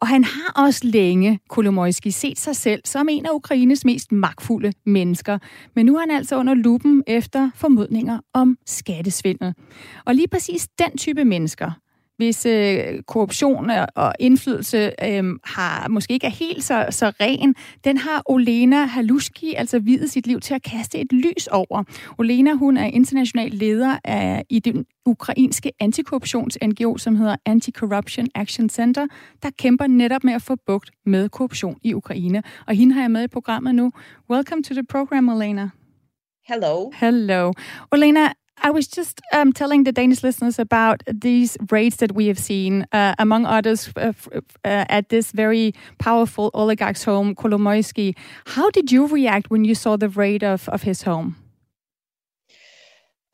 Og 0.00 0.08
han 0.08 0.24
har 0.24 0.64
også 0.64 0.80
længe, 0.84 1.40
Kolomojski, 1.48 2.10
set 2.10 2.38
sig 2.38 2.56
selv 2.56 2.82
som 2.84 3.08
en 3.10 3.26
af 3.26 3.30
Ukraines 3.30 3.84
mest 3.84 4.12
magtfulde 4.12 4.72
mennesker. 4.86 5.38
Men 5.74 5.86
nu 5.86 5.96
er 5.96 6.00
han 6.00 6.10
altså 6.10 6.36
under 6.36 6.54
lupen 6.54 7.04
efter 7.06 7.50
formodninger 7.54 8.18
om 8.34 8.56
skattesvindel. 8.66 9.54
Og 10.04 10.14
lige 10.14 10.28
præcis 10.28 10.68
den 10.78 10.96
type 10.96 11.24
mennesker, 11.24 11.70
hvis 12.18 12.46
øh, 12.46 13.02
korruption 13.06 13.70
og 13.94 14.12
indflydelse 14.18 14.92
øh, 15.04 15.24
har 15.44 15.88
måske 15.88 16.12
ikke 16.12 16.26
er 16.26 16.30
helt 16.30 16.64
så, 16.64 16.86
så 16.90 17.12
ren, 17.20 17.54
den 17.84 17.96
har 17.96 18.22
Olena 18.26 18.84
Haluski 18.84 19.54
altså 19.54 19.78
videt 19.78 20.10
sit 20.10 20.26
liv 20.26 20.40
til 20.40 20.54
at 20.54 20.62
kaste 20.62 20.98
et 20.98 21.12
lys 21.12 21.46
over. 21.46 21.84
Olena, 22.18 22.52
hun 22.52 22.76
er 22.76 22.84
international 22.84 23.50
leder 23.50 23.98
af, 24.04 24.44
i 24.50 24.58
den 24.58 24.86
ukrainske 25.06 25.72
antikorruptions-NGO, 25.80 26.98
som 26.98 27.16
hedder 27.16 27.36
Anti-Corruption 27.48 28.26
Action 28.34 28.68
Center, 28.68 29.06
der 29.42 29.50
kæmper 29.58 29.86
netop 29.86 30.24
med 30.24 30.32
at 30.32 30.42
få 30.42 30.56
bugt 30.66 30.90
med 31.06 31.28
korruption 31.28 31.76
i 31.82 31.94
Ukraine. 31.94 32.42
Og 32.66 32.74
hende 32.74 32.94
har 32.94 33.00
jeg 33.00 33.10
med 33.10 33.24
i 33.24 33.28
programmet 33.28 33.74
nu. 33.74 33.92
Welcome 34.30 34.62
to 34.62 34.74
the 34.74 34.84
program, 34.84 35.28
Olena. 35.28 35.70
Hello. 36.48 36.90
Hello. 36.94 37.52
Olena, 37.92 38.32
I 38.62 38.70
was 38.70 38.86
just 38.86 39.20
um, 39.32 39.52
telling 39.52 39.84
the 39.84 39.92
Danish 39.92 40.22
listeners 40.22 40.58
about 40.58 41.02
these 41.06 41.56
raids 41.70 41.96
that 41.96 42.12
we 42.12 42.26
have 42.26 42.38
seen, 42.38 42.86
uh, 42.92 43.14
among 43.18 43.46
others, 43.46 43.90
uh, 43.96 44.12
uh, 44.32 44.42
at 44.64 45.08
this 45.08 45.32
very 45.32 45.74
powerful 45.98 46.50
oligarch's 46.54 47.04
home, 47.04 47.34
Kolomoisky. 47.34 48.16
How 48.46 48.70
did 48.70 48.90
you 48.92 49.06
react 49.06 49.50
when 49.50 49.64
you 49.64 49.74
saw 49.74 49.96
the 49.96 50.08
raid 50.08 50.42
of, 50.42 50.68
of 50.68 50.82
his 50.82 51.02
home? 51.02 51.36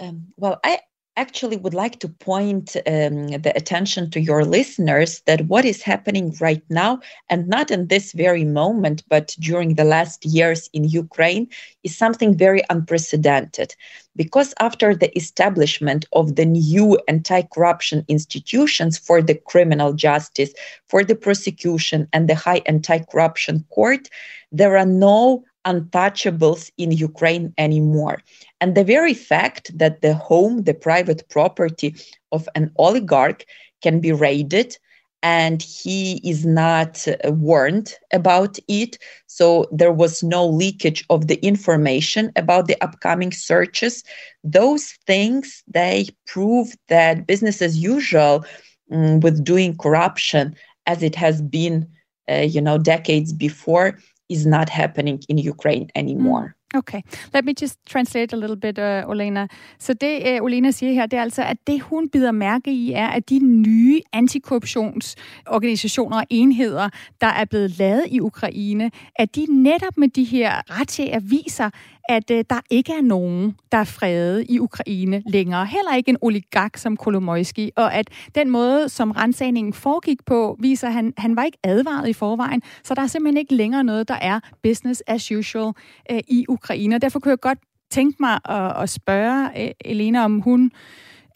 Um, 0.01 0.33
well, 0.37 0.61
I 0.65 0.81
actually 1.17 1.57
would 1.57 1.75
like 1.75 2.01
to 2.01 2.09
point 2.09 2.77
um, 2.87 3.29
the 3.29 3.53
attention 3.55 4.11
to 4.11 4.21
your 4.21 4.45
listeners 4.45 5.21
that 5.27 5.47
what 5.47 5.65
is 5.65 5.83
happening 5.83 6.35
right 6.41 6.63
now, 6.69 7.01
and 7.29 7.47
not 7.49 7.71
in 7.71 7.87
this 7.87 8.13
very 8.13 8.45
moment, 8.45 9.03
but 9.09 9.37
during 9.39 9.75
the 9.75 9.85
last 9.85 10.25
years 10.25 10.69
in 10.73 10.85
Ukraine, 10.85 11.49
is 11.83 11.97
something 11.97 12.37
very 12.37 12.63
unprecedented. 12.71 13.75
Because 14.17 14.55
after 14.61 14.95
the 14.95 15.17
establishment 15.17 16.07
of 16.13 16.37
the 16.37 16.45
new 16.45 16.99
anti 17.09 17.43
corruption 17.43 18.05
institutions 18.09 18.99
for 18.99 19.23
the 19.23 19.35
criminal 19.35 19.93
justice, 19.93 20.53
for 20.89 21.05
the 21.05 21.17
prosecution, 21.17 22.09
and 22.13 22.29
the 22.29 22.35
high 22.35 22.63
anti 22.67 22.99
corruption 22.99 23.65
court, 23.71 24.09
there 24.53 24.77
are 24.77 24.87
no 24.87 25.45
untouchables 25.65 26.71
in 26.77 26.93
Ukraine 26.93 27.53
anymore. 27.59 28.23
And 28.65 28.75
the 28.75 28.83
very 28.83 29.13
fact 29.13 29.77
that 29.77 30.01
the 30.01 30.15
home, 30.15 30.63
the 30.63 30.73
private 30.73 31.29
property 31.29 31.95
of 32.33 32.49
an 32.55 32.71
oligarch, 32.77 33.45
can 33.83 34.01
be 34.01 34.11
raided 34.11 34.79
and 35.23 35.61
he 35.61 36.19
is 36.25 36.47
not 36.47 37.07
uh, 37.07 37.31
warned 37.33 37.93
about 38.11 38.59
it. 38.67 38.97
So 39.27 39.69
there 39.71 39.93
was 39.93 40.23
no 40.23 40.47
leakage 40.47 41.05
of 41.11 41.27
the 41.27 41.35
information 41.45 42.33
about 42.37 42.67
the 42.67 42.83
upcoming 42.83 43.33
searches. 43.33 44.03
Those 44.45 44.93
things 45.07 45.63
they 45.69 46.09
prove 46.27 46.75
that 46.89 47.27
business 47.27 47.61
as 47.61 47.77
usual 47.77 48.47
um, 48.91 49.21
with 49.21 49.45
doing 49.45 49.77
corruption 49.77 50.57
as 50.87 51.03
it 51.03 51.17
has 51.17 51.43
been, 51.43 51.87
uh, 52.31 52.47
you 52.49 52.63
know, 52.63 52.79
decades 52.79 53.35
before 53.35 53.99
is 54.31 54.47
not 54.47 54.71
happening 54.71 55.23
in 55.29 55.37
Ukraine 55.37 55.91
anymore. 55.95 56.57
Mm. 56.57 56.64
Okay, 56.77 57.03
let 57.35 57.45
me 57.45 57.53
just 57.61 57.79
translate 57.87 58.33
a 58.33 58.37
little 58.37 58.57
bit, 58.57 58.79
uh, 58.79 59.11
Olena. 59.11 59.47
Så 59.79 59.95
det, 59.95 60.41
uh, 60.41 60.45
Olena 60.45 60.71
siger 60.71 60.93
her, 60.93 61.07
det 61.07 61.17
er 61.17 61.23
altså, 61.23 61.43
at 61.43 61.57
det 61.67 61.81
hun 61.81 62.09
bider 62.09 62.33
mærke 62.33 62.73
i, 62.73 62.93
er, 62.93 63.09
at 63.09 63.31
de 63.31 63.39
nye 63.39 64.01
antikorruptionsorganisationer 64.13 66.17
og 66.17 66.27
enheder, 66.31 66.89
der 67.21 67.27
er 67.27 67.45
blevet 67.45 67.79
lavet 67.79 68.05
i 68.11 68.21
Ukraine, 68.21 68.91
at 69.17 69.37
de 69.37 69.47
netop 69.51 69.97
med 69.97 70.09
de 70.09 70.25
her 70.25 70.81
retter 70.81 71.21
viser, 71.21 71.71
at 72.09 72.31
øh, 72.31 72.45
der 72.51 72.61
ikke 72.71 72.93
er 72.93 73.03
nogen, 73.03 73.57
der 73.73 73.79
er 73.79 73.85
fredet 73.85 74.47
i 74.49 74.59
Ukraine 74.59 75.23
længere. 75.27 75.67
Heller 75.67 75.95
ikke 75.97 76.09
en 76.09 76.17
oligark 76.21 76.77
som 76.77 76.97
Kolomojski. 76.97 77.71
Og 77.77 77.95
at 77.95 78.11
den 78.35 78.51
måde, 78.51 78.89
som 78.89 79.11
rensagningen 79.11 79.73
foregik 79.73 80.25
på, 80.27 80.57
viser, 80.61 80.89
at 80.89 80.95
han, 80.95 81.13
han 81.19 81.37
var 81.37 81.45
ikke 81.45 81.59
advaret 81.63 82.09
i 82.09 82.13
forvejen. 82.13 82.63
Så 82.85 82.95
der 82.95 83.03
er 83.03 83.07
simpelthen 83.07 83.37
ikke 83.37 83.55
længere 83.55 83.85
noget, 83.85 84.09
der 84.09 84.15
er 84.15 84.41
business 84.63 85.03
as 85.07 85.33
usual 85.33 85.73
øh, 86.11 86.21
i 86.29 86.47
Ukraine. 86.49 86.95
Og 86.95 87.03
derfor 87.03 87.21
kunne 87.21 87.31
jeg 87.31 87.41
godt 87.41 87.59
tænke 87.91 88.17
mig 88.21 88.39
at, 88.45 88.83
at 88.83 88.91
spørge 88.91 89.63
øh, 89.63 89.71
Elena, 89.85 90.25
om 90.25 90.41
hun 90.41 90.73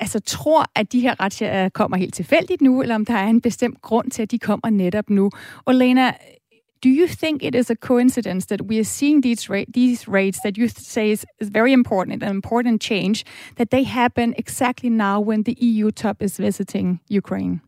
altså 0.01 0.21
tror, 0.21 0.65
at 0.75 0.93
de 0.93 1.01
her 1.01 1.21
retsjager 1.21 1.69
kommer 1.69 1.97
helt 1.97 2.15
tilfældigt 2.15 2.63
nu, 2.63 2.83
eller 2.83 2.95
om 2.95 3.05
der 3.05 3.15
er 3.15 3.27
en 3.27 3.41
bestemt 3.41 3.83
grund 3.83 4.11
til, 4.11 4.23
at 4.23 4.31
de 4.31 4.39
kommer 4.39 4.71
netop 4.71 5.11
nu. 5.11 5.31
Og 5.65 5.75
Lena, 5.75 6.13
do 6.81 6.89
you 6.89 7.09
think 7.09 7.43
it 7.43 7.55
is 7.55 7.71
a 7.71 7.77
coincidence 7.77 8.47
that 8.47 8.67
we 8.67 8.79
are 8.79 8.85
seeing 8.85 9.21
these 9.21 9.49
ra- 9.49 9.65
these 9.69 10.09
raids 10.09 10.41
that 10.43 10.57
you 10.57 10.69
say 10.69 11.11
is, 11.11 11.27
is 11.39 11.49
very 11.49 11.73
important, 11.73 12.23
an 12.23 12.31
important 12.31 12.81
change, 12.81 13.25
that 13.57 13.71
they 13.71 13.83
happen 13.83 14.35
exactly 14.37 14.91
now 14.91 15.21
when 15.21 15.43
the 15.43 15.57
EU 15.61 15.91
top 15.91 16.23
is 16.23 16.37
visiting 16.37 17.01
Ukraine? 17.09 17.61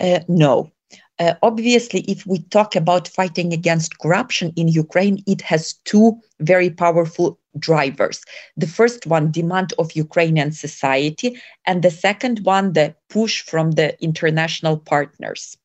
Uh, 0.00 0.20
no. 0.28 0.70
Uh, 1.18 1.34
obviously, 1.42 2.00
if 2.08 2.26
we 2.26 2.38
talk 2.44 2.74
about 2.74 3.06
fighting 3.06 3.52
against 3.52 3.98
corruption 3.98 4.52
in 4.56 4.68
Ukraine, 4.68 5.22
it 5.26 5.42
has 5.42 5.74
two 5.84 6.18
very 6.40 6.70
powerful 6.70 7.38
drivers. 7.58 8.22
The 8.56 8.66
first 8.66 9.06
one, 9.06 9.30
demand 9.30 9.74
of 9.78 9.92
Ukrainian 9.92 10.52
society, 10.52 11.40
and 11.66 11.82
the 11.82 11.90
second 11.90 12.40
one, 12.44 12.72
the 12.72 12.94
push 13.10 13.42
from 13.42 13.72
the 13.72 14.02
international 14.02 14.78
partners. 14.78 15.58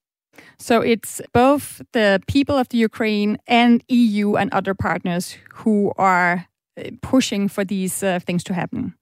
So 0.58 0.82
it's 0.82 1.22
both 1.34 1.82
the 1.92 2.22
people 2.28 2.58
of 2.58 2.70
the 2.70 2.78
Ukraine 2.78 3.38
and 3.48 3.84
EU 3.88 4.36
and 4.36 4.52
other 4.54 4.74
partners 4.74 5.38
who 5.54 5.94
are 5.98 6.48
uh, 6.78 6.92
pushing 7.02 7.48
for 7.48 7.64
these 7.64 8.04
uh, 8.04 8.20
things 8.20 8.44
to 8.46 8.54
happen. 8.54 8.94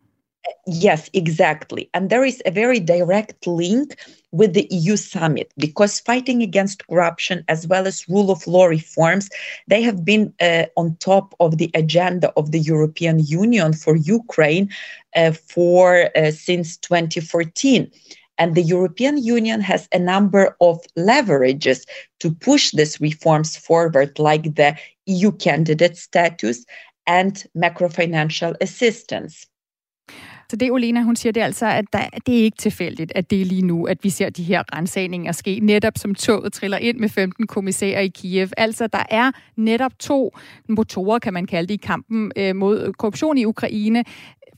Yes, 0.65 1.09
exactly. 1.13 1.89
And 1.93 2.09
there 2.09 2.23
is 2.23 2.41
a 2.45 2.51
very 2.51 2.79
direct 2.79 3.45
link 3.47 3.97
with 4.31 4.53
the 4.53 4.67
EU 4.71 4.95
summit 4.95 5.51
because 5.57 5.99
fighting 5.99 6.41
against 6.41 6.87
corruption 6.87 7.43
as 7.47 7.67
well 7.67 7.85
as 7.85 8.07
rule 8.09 8.31
of 8.31 8.45
law 8.47 8.65
reforms, 8.65 9.29
they 9.67 9.81
have 9.81 10.03
been 10.03 10.33
uh, 10.41 10.65
on 10.75 10.95
top 10.97 11.33
of 11.39 11.57
the 11.57 11.69
agenda 11.73 12.31
of 12.35 12.51
the 12.51 12.59
European 12.59 13.19
Union 13.19 13.73
for 13.73 13.95
Ukraine 13.95 14.69
uh, 15.15 15.31
for 15.31 16.09
uh, 16.15 16.31
since 16.31 16.77
2014. 16.77 17.89
And 18.37 18.55
the 18.55 18.63
European 18.63 19.17
Union 19.17 19.61
has 19.61 19.87
a 19.91 19.99
number 19.99 20.55
of 20.59 20.77
leverages 20.97 21.85
to 22.19 22.31
push 22.31 22.71
these 22.71 22.99
reforms 22.99 23.57
forward, 23.57 24.19
like 24.19 24.55
the 24.55 24.75
EU 25.05 25.31
candidate 25.31 25.97
status 25.97 26.65
and 27.05 27.45
macrofinancial 27.55 28.55
assistance. 28.61 29.47
Så 30.49 30.57
det, 30.57 30.71
Olena, 30.71 31.01
hun 31.01 31.15
siger, 31.15 31.33
det 31.33 31.41
er 31.41 31.45
altså, 31.45 31.65
at 31.65 31.85
der, 31.93 32.05
det 32.25 32.39
er 32.39 32.43
ikke 32.43 32.57
tilfældigt, 32.57 33.11
at 33.15 33.29
det 33.29 33.41
er 33.41 33.45
lige 33.45 33.61
nu, 33.61 33.85
at 33.85 34.03
vi 34.03 34.09
ser 34.09 34.29
de 34.29 34.43
her 34.43 34.63
rensagninger 34.77 35.31
ske, 35.31 35.59
netop 35.59 35.93
som 35.97 36.15
toget 36.15 36.53
triller 36.53 36.77
ind 36.77 36.97
med 36.97 37.09
15 37.09 37.47
kommissærer 37.47 37.99
i 37.99 38.07
Kiev. 38.07 38.47
Altså, 38.57 38.87
der 38.87 39.03
er 39.09 39.31
netop 39.55 39.99
to 39.99 40.37
motorer, 40.69 41.19
kan 41.19 41.33
man 41.33 41.45
kalde 41.45 41.67
det, 41.67 41.73
i 41.73 41.85
kampen 41.85 42.31
øh, 42.35 42.55
mod 42.55 42.93
korruption 42.93 43.37
i 43.37 43.45
Ukraine 43.45 44.03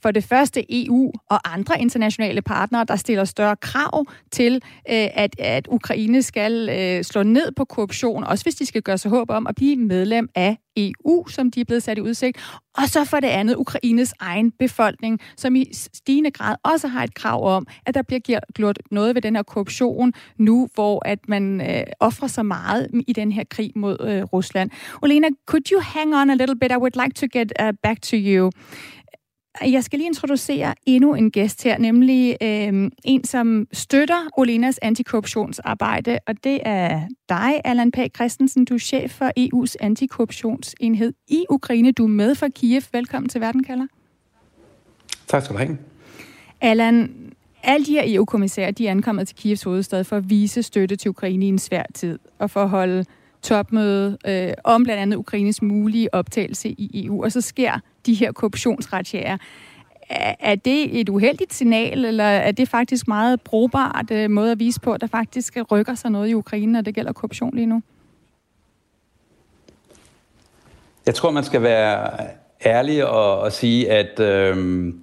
for 0.05 0.11
det 0.11 0.23
første 0.23 0.85
EU 0.85 1.11
og 1.29 1.53
andre 1.53 1.81
internationale 1.81 2.41
partnere, 2.41 2.83
der 2.83 2.95
stiller 2.95 3.25
større 3.25 3.55
krav 3.55 4.05
til, 4.31 4.55
øh, 4.89 5.07
at, 5.13 5.35
at 5.39 5.67
Ukraine 5.67 6.21
skal 6.21 6.69
øh, 6.69 7.03
slå 7.03 7.23
ned 7.23 7.51
på 7.51 7.65
korruption, 7.65 8.23
også 8.23 8.45
hvis 8.45 8.55
de 8.55 8.65
skal 8.65 8.81
gøre 8.81 8.97
sig 8.97 9.11
håb 9.11 9.29
om 9.29 9.47
at 9.47 9.55
blive 9.55 9.75
medlem 9.75 10.29
af 10.35 10.57
EU, 10.77 11.27
som 11.27 11.51
de 11.51 11.61
er 11.61 11.65
blevet 11.65 11.83
sat 11.83 11.97
i 11.97 12.01
udsigt. 12.01 12.37
Og 12.77 12.83
så 12.87 13.05
for 13.05 13.19
det 13.19 13.27
andet 13.27 13.55
Ukraines 13.55 14.13
egen 14.19 14.51
befolkning, 14.51 15.19
som 15.37 15.55
i 15.55 15.65
stigende 15.93 16.31
grad 16.31 16.55
også 16.63 16.87
har 16.87 17.03
et 17.03 17.13
krav 17.15 17.55
om, 17.55 17.67
at 17.85 17.93
der 17.93 18.01
bliver 18.01 18.39
gjort 18.53 18.79
noget 18.91 19.15
ved 19.15 19.21
den 19.21 19.35
her 19.35 19.43
korruption 19.43 20.13
nu, 20.37 20.67
hvor 20.73 21.07
at 21.07 21.19
man 21.27 21.61
øh, 21.61 21.83
offrer 21.99 22.27
så 22.27 22.43
meget 22.43 22.89
i 23.07 23.13
den 23.13 23.31
her 23.31 23.43
krig 23.49 23.71
mod 23.75 23.97
øh, 24.01 24.23
Rusland. 24.23 24.69
Olena, 25.01 25.27
could 25.45 25.71
you 25.71 25.79
hang 25.79 26.15
on 26.15 26.29
a 26.29 26.35
little 26.35 26.59
bit? 26.59 26.71
I 26.71 26.77
would 26.77 27.03
like 27.03 27.13
to 27.15 27.39
get 27.39 27.53
uh, 27.61 27.73
back 27.83 28.01
to 28.01 28.17
you. 28.17 28.51
Jeg 29.61 29.83
skal 29.83 29.99
lige 29.99 30.07
introducere 30.07 30.73
endnu 30.85 31.13
en 31.13 31.31
gæst 31.31 31.63
her, 31.63 31.77
nemlig 31.77 32.37
øh, 32.41 32.91
en, 33.03 33.23
som 33.23 33.67
støtter 33.73 34.29
Olenas 34.37 34.79
antikorruptionsarbejde, 34.81 36.19
og 36.27 36.43
det 36.43 36.59
er 36.65 37.01
dig, 37.29 37.61
Allan 37.65 37.91
P. 37.91 37.97
Christensen. 38.15 38.65
Du 38.65 38.73
er 38.73 38.77
chef 38.77 39.11
for 39.11 39.31
EU's 39.39 39.75
antikorruptionsenhed 39.79 41.13
i 41.27 41.45
Ukraine. 41.49 41.91
Du 41.91 42.03
er 42.03 42.07
med 42.07 42.35
fra 42.35 42.47
Kiev. 42.49 42.81
Velkommen 42.91 43.29
til 43.29 43.41
Verdenkalder. 43.41 43.87
Tak 45.27 45.43
skal 45.43 45.53
du 45.53 45.59
have. 45.59 45.77
Allan, 46.61 47.11
alle 47.63 47.85
de 47.85 47.91
her 47.91 48.03
EU-kommissærer, 48.05 48.71
de 48.71 48.87
er 48.87 48.91
ankommet 48.91 49.27
til 49.27 49.37
Kievs 49.37 49.63
hovedstad 49.63 50.03
for 50.03 50.17
at 50.17 50.29
vise 50.29 50.63
støtte 50.63 50.95
til 50.95 51.09
Ukraine 51.09 51.45
i 51.45 51.49
en 51.49 51.59
svær 51.59 51.83
tid, 51.93 52.19
og 52.39 52.49
for 52.49 52.63
at 52.63 52.69
holde 52.69 53.05
topmøde 53.45 54.17
øh, 54.27 54.53
om 54.63 54.83
blandt 54.83 55.01
andet 55.01 55.17
Ukraines 55.17 55.61
mulige 55.61 56.13
optagelse 56.13 56.69
i 56.69 57.05
EU, 57.05 57.23
og 57.23 57.31
så 57.31 57.41
sker 57.41 57.79
de 58.05 58.13
her 58.13 58.31
korruptionsretsjager. 58.31 59.37
Er, 60.09 60.35
er 60.39 60.55
det 60.55 60.99
et 60.99 61.09
uheldigt 61.09 61.53
signal, 61.53 62.05
eller 62.05 62.23
er 62.23 62.51
det 62.51 62.69
faktisk 62.69 63.07
meget 63.07 63.41
brugbart 63.41 64.11
øh, 64.11 64.29
måde 64.29 64.51
at 64.51 64.59
vise 64.59 64.81
på, 64.81 64.93
at 64.93 65.01
der 65.01 65.07
faktisk 65.07 65.57
rykker 65.71 65.95
sig 65.95 66.11
noget 66.11 66.29
i 66.29 66.33
Ukraine, 66.33 66.71
når 66.71 66.81
det 66.81 66.95
gælder 66.95 67.13
korruption 67.13 67.55
lige 67.55 67.65
nu? 67.65 67.81
Jeg 71.05 71.15
tror, 71.15 71.31
man 71.31 71.43
skal 71.43 71.61
være 71.61 72.09
ærlig 72.65 73.07
og, 73.07 73.39
og 73.39 73.51
sige, 73.51 73.91
at 73.91 74.19
øh, 74.19 74.93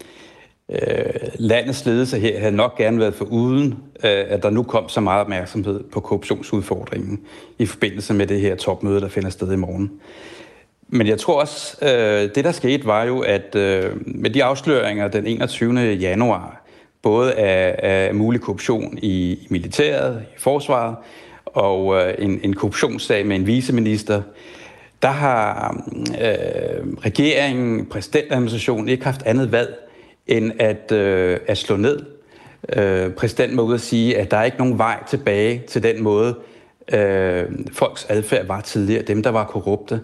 øh, 0.73 1.15
landets 1.35 1.87
ledelse 1.87 2.19
her 2.19 2.41
havde 2.41 2.57
nok 2.57 2.79
gerne 2.79 2.99
været 2.99 3.15
for 3.15 3.25
uden, 3.25 3.67
øh, 4.05 4.25
at 4.29 4.43
der 4.43 4.51
nu 4.51 4.63
kom 4.63 4.89
så 4.89 5.01
meget 5.01 5.21
opmærksomhed 5.21 5.83
på 5.93 6.01
korruptionsudfordringen 6.01 7.21
i 7.59 7.67
forbindelse 7.67 8.15
med 8.15 8.27
det 8.27 8.41
her 8.41 8.57
topmøde, 8.57 9.01
der 9.01 9.09
finder 9.09 9.31
sted 9.31 9.53
i 9.53 9.57
morgen. 9.57 9.91
Men 10.89 11.07
jeg 11.07 11.19
tror 11.19 11.41
også, 11.41 11.77
øh, 11.83 12.31
det 12.35 12.45
der 12.45 12.53
skete 12.53 12.87
var 12.87 13.05
jo, 13.05 13.21
at 13.21 13.55
øh, 13.55 13.91
med 14.07 14.31
de 14.31 14.45
afsløringer 14.45 15.09
den 15.09 15.27
21. 15.27 15.81
januar, 15.81 16.65
både 17.03 17.33
af, 17.33 17.77
af 17.79 18.15
mulig 18.15 18.41
korruption 18.41 18.99
i, 19.03 19.33
i 19.33 19.47
militæret, 19.51 20.23
i 20.37 20.39
forsvaret, 20.39 20.97
og 21.45 21.97
øh, 21.97 22.15
en, 22.19 22.41
en 22.43 22.55
korruptionssag 22.55 23.27
med 23.27 23.37
en 23.37 23.47
viceminister, 23.47 24.23
der 25.03 25.09
har 25.09 25.77
øh, 26.21 26.95
regeringen, 27.05 27.87
præsidentadministrationen 27.87 28.89
ikke 28.89 29.05
haft 29.05 29.23
andet 29.27 29.53
valg 29.53 29.75
end 30.27 30.53
at, 30.59 30.93
øh, 30.93 31.39
at 31.47 31.59
slå 31.59 31.77
ned. 31.77 32.01
Øh, 32.77 33.11
præsidenten 33.11 33.57
var 33.57 33.63
ude 33.63 33.75
at 33.75 33.81
sige, 33.81 34.19
at 34.19 34.31
der 34.31 34.37
er 34.37 34.45
ikke 34.45 34.59
nogen 34.59 34.79
vej 34.79 35.05
tilbage 35.09 35.63
til 35.69 35.83
den 35.83 36.03
måde, 36.03 36.35
øh, 36.93 37.45
folks 37.73 38.07
adfærd 38.09 38.47
var 38.47 38.61
tidligere, 38.61 39.03
dem 39.03 39.23
der 39.23 39.31
var 39.31 39.45
korrupte. 39.45 40.01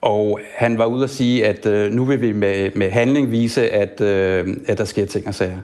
Og 0.00 0.40
han 0.54 0.78
var 0.78 0.86
ude 0.86 1.04
at 1.04 1.10
sige, 1.10 1.46
at 1.46 1.66
øh, 1.66 1.92
nu 1.92 2.04
vil 2.04 2.20
vi 2.20 2.32
med, 2.32 2.70
med 2.74 2.90
handling 2.90 3.30
vise, 3.30 3.70
at, 3.70 4.00
øh, 4.00 4.56
at 4.66 4.78
der 4.78 4.84
sker 4.84 5.06
ting 5.06 5.26
og 5.26 5.34
sager. 5.34 5.58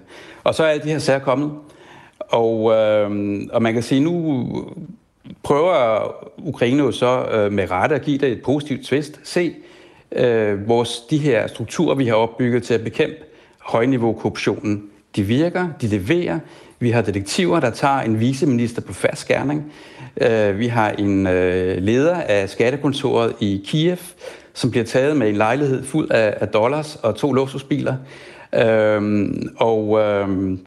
Og 0.44 0.54
så 0.54 0.64
er 0.64 0.68
alle 0.68 0.84
de 0.84 0.90
her 0.90 0.98
sager 0.98 1.18
kommet. 1.18 1.50
Og, 2.18 2.72
øh, 2.72 3.40
og 3.52 3.62
man 3.62 3.72
kan 3.72 3.82
sige, 3.82 4.00
nu 4.00 4.48
prøver 5.42 6.02
Ukraine 6.38 6.82
jo 6.82 6.92
så 6.92 7.24
øh, 7.32 7.52
med 7.52 7.70
rette 7.70 7.94
at 7.94 8.02
give 8.02 8.18
det 8.18 8.28
et 8.28 8.42
positivt 8.42 8.86
twist. 8.86 9.20
Se, 9.24 9.54
øh, 10.12 10.68
vores, 10.68 11.00
de 11.10 11.18
her 11.18 11.46
strukturer, 11.46 11.94
vi 11.94 12.06
har 12.06 12.14
opbygget 12.14 12.62
til 12.62 12.74
at 12.74 12.84
bekæmpe 12.84 13.16
højniveau 13.68 14.12
korruptionen, 14.12 14.82
de 15.16 15.22
virker, 15.22 15.68
de 15.80 15.86
leverer. 15.86 16.38
Vi 16.80 16.90
har 16.90 17.02
detektiver, 17.02 17.60
der 17.60 17.70
tager 17.70 18.00
en 18.00 18.20
viceminister 18.20 18.82
på 18.82 18.92
fast 18.92 19.20
skærning. 19.20 19.72
Øh, 20.20 20.58
vi 20.58 20.66
har 20.66 20.90
en 20.90 21.26
øh, 21.26 21.82
leder 21.82 22.14
af 22.14 22.48
skattekontoret 22.48 23.34
i 23.40 23.64
Kiev, 23.66 23.98
som 24.54 24.70
bliver 24.70 24.84
taget 24.84 25.16
med 25.16 25.28
en 25.28 25.36
lejlighed 25.36 25.84
fuld 25.84 26.10
af 26.10 26.48
dollars 26.48 26.96
og 26.96 27.16
to 27.16 27.32
luksusbiler. 27.32 27.94
Øhm, 28.54 29.48
og 29.56 29.98
øhm, 29.98 30.60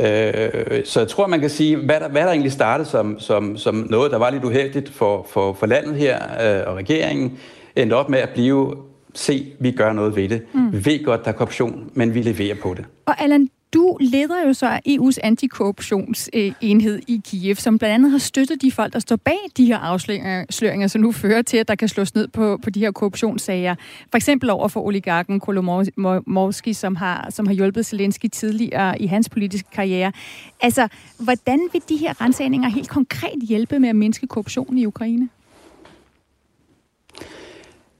øh, 0.00 0.84
så 0.84 1.00
jeg 1.00 1.08
tror, 1.08 1.26
man 1.26 1.40
kan 1.40 1.50
sige, 1.50 1.76
hvad 1.76 2.00
der, 2.00 2.08
hvad 2.08 2.22
der 2.22 2.30
egentlig 2.30 2.52
startede 2.52 2.88
som, 2.88 3.20
som, 3.20 3.56
som 3.56 3.86
noget, 3.90 4.10
der 4.10 4.18
var 4.18 4.30
lidt 4.30 4.44
uheldigt 4.44 4.88
for, 4.88 5.26
for, 5.30 5.52
for 5.52 5.66
landet 5.66 5.94
her 5.94 6.18
øh, 6.18 6.68
og 6.68 6.76
regeringen, 6.76 7.38
endte 7.76 7.94
op 7.94 8.08
med 8.08 8.18
at 8.18 8.28
blive, 8.28 8.74
se, 9.14 9.52
vi 9.60 9.70
gør 9.70 9.92
noget 9.92 10.16
ved 10.16 10.28
det. 10.28 10.42
Mm. 10.54 10.72
Vi 10.72 10.84
ved 10.84 11.04
godt, 11.04 11.24
der 11.24 11.28
er 11.28 11.36
korruption, 11.36 11.90
men 11.94 12.14
vi 12.14 12.22
leverer 12.22 12.54
på 12.62 12.74
det. 12.74 12.84
Og 13.06 13.20
Allan, 13.22 13.48
du 13.72 13.96
leder 14.00 14.46
jo 14.46 14.52
så 14.52 14.80
EU's 14.88 15.18
antikorruptionsenhed 15.22 17.00
i 17.08 17.20
Kiev, 17.24 17.54
som 17.54 17.78
blandt 17.78 17.94
andet 17.94 18.10
har 18.10 18.18
støttet 18.18 18.62
de 18.62 18.72
folk, 18.72 18.92
der 18.92 18.98
står 18.98 19.16
bag 19.16 19.38
de 19.56 19.66
her 19.66 19.78
afsløringer, 19.78 20.86
som 20.86 21.00
nu 21.00 21.12
fører 21.12 21.42
til, 21.42 21.56
at 21.56 21.68
der 21.68 21.74
kan 21.74 21.88
slås 21.88 22.14
ned 22.14 22.28
på, 22.28 22.58
på 22.64 22.70
de 22.70 22.80
her 22.80 22.90
korruptionssager. 22.90 23.74
For 24.10 24.16
eksempel 24.16 24.50
over 24.50 24.68
for 24.68 24.80
oligarken 24.80 25.40
Kolomorski, 25.40 26.72
som 26.72 26.96
har, 26.96 27.26
som 27.30 27.46
har 27.46 27.54
hjulpet 27.54 27.86
Zelensky 27.86 28.26
tidligere 28.32 29.02
i 29.02 29.06
hans 29.06 29.28
politiske 29.28 29.68
karriere. 29.72 30.12
Altså, 30.60 30.88
hvordan 31.18 31.60
vil 31.72 31.82
de 31.88 31.96
her 31.96 32.20
rensagninger 32.20 32.68
helt 32.68 32.88
konkret 32.88 33.42
hjælpe 33.48 33.78
med 33.78 33.88
at 33.88 33.96
mindske 33.96 34.26
korruptionen 34.26 34.78
i 34.78 34.86
Ukraine? 34.86 35.28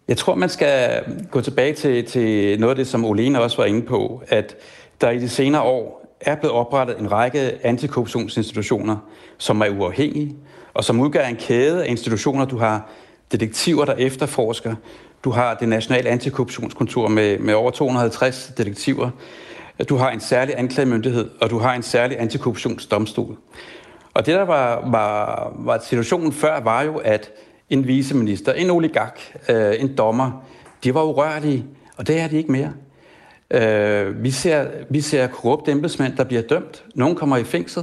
Jeg 0.09 0.17
tror, 0.17 0.35
man 0.35 0.49
skal 0.49 1.03
gå 1.31 1.41
tilbage 1.41 1.73
til, 1.73 2.05
til 2.05 2.61
noget 2.61 2.71
af 2.71 2.77
det, 2.77 2.87
som 2.87 3.05
Olena 3.05 3.39
også 3.39 3.57
var 3.57 3.65
inde 3.65 3.83
på, 3.83 4.23
at 4.29 4.57
der 5.01 5.11
i 5.11 5.19
de 5.19 5.29
senere 5.29 5.63
år 5.63 6.15
er 6.21 6.35
blevet 6.35 6.57
oprettet 6.57 6.99
en 6.99 7.13
række 7.13 7.59
antikorruptionsinstitutioner, 7.63 8.97
som 9.39 9.61
er 9.61 9.69
uafhængige, 9.69 10.37
og 10.75 10.85
som 10.85 11.01
udgør 11.01 11.25
en 11.25 11.37
kæde 11.37 11.85
af 11.85 11.91
institutioner. 11.91 12.45
Du 12.45 12.59
har 12.59 12.91
detektiver, 13.33 13.85
der 13.85 13.95
efterforsker. 13.95 14.75
Du 15.25 15.31
har 15.31 15.55
det 15.55 15.69
nationale 15.69 16.09
antikorruptionskontor 16.09 17.09
med, 17.09 17.39
med 17.39 17.55
over 17.55 17.71
250 17.71 18.53
detektiver. 18.57 19.11
Du 19.89 19.97
har 19.97 20.11
en 20.11 20.21
særlig 20.21 20.55
anklagemyndighed, 20.59 21.31
og 21.41 21.51
du 21.51 21.59
har 21.59 21.75
en 21.75 21.83
særlig 21.83 22.21
antikorruptionsdomstol. 22.21 23.37
Og 24.15 24.27
det, 24.27 24.35
der 24.35 24.45
var, 24.45 24.89
var, 24.91 25.53
var 25.59 25.79
situationen 25.79 26.33
før, 26.33 26.61
var 26.61 26.83
jo, 26.83 26.97
at 26.97 27.31
en 27.71 27.87
viceminister, 27.87 28.53
en 28.53 28.71
oligark, 28.71 29.37
øh, 29.49 29.75
en 29.79 29.97
dommer, 29.97 30.45
de 30.85 30.95
var 30.95 31.03
urørlige, 31.03 31.67
og 31.97 32.07
det 32.07 32.21
er 32.21 32.29
de 32.29 32.37
ikke 32.37 32.53
mere. 32.53 32.73
Øh, 33.51 34.23
vi, 34.23 34.31
ser, 34.31 34.67
vi 34.91 35.01
ser 35.01 35.27
korrupte 35.27 35.73
embedsmænd, 35.73 36.17
der 36.17 36.25
bliver 36.25 36.43
dømt. 36.43 36.85
Nogle 36.95 37.17
kommer 37.17 37.37
i 37.37 37.45
fængsel, 37.45 37.83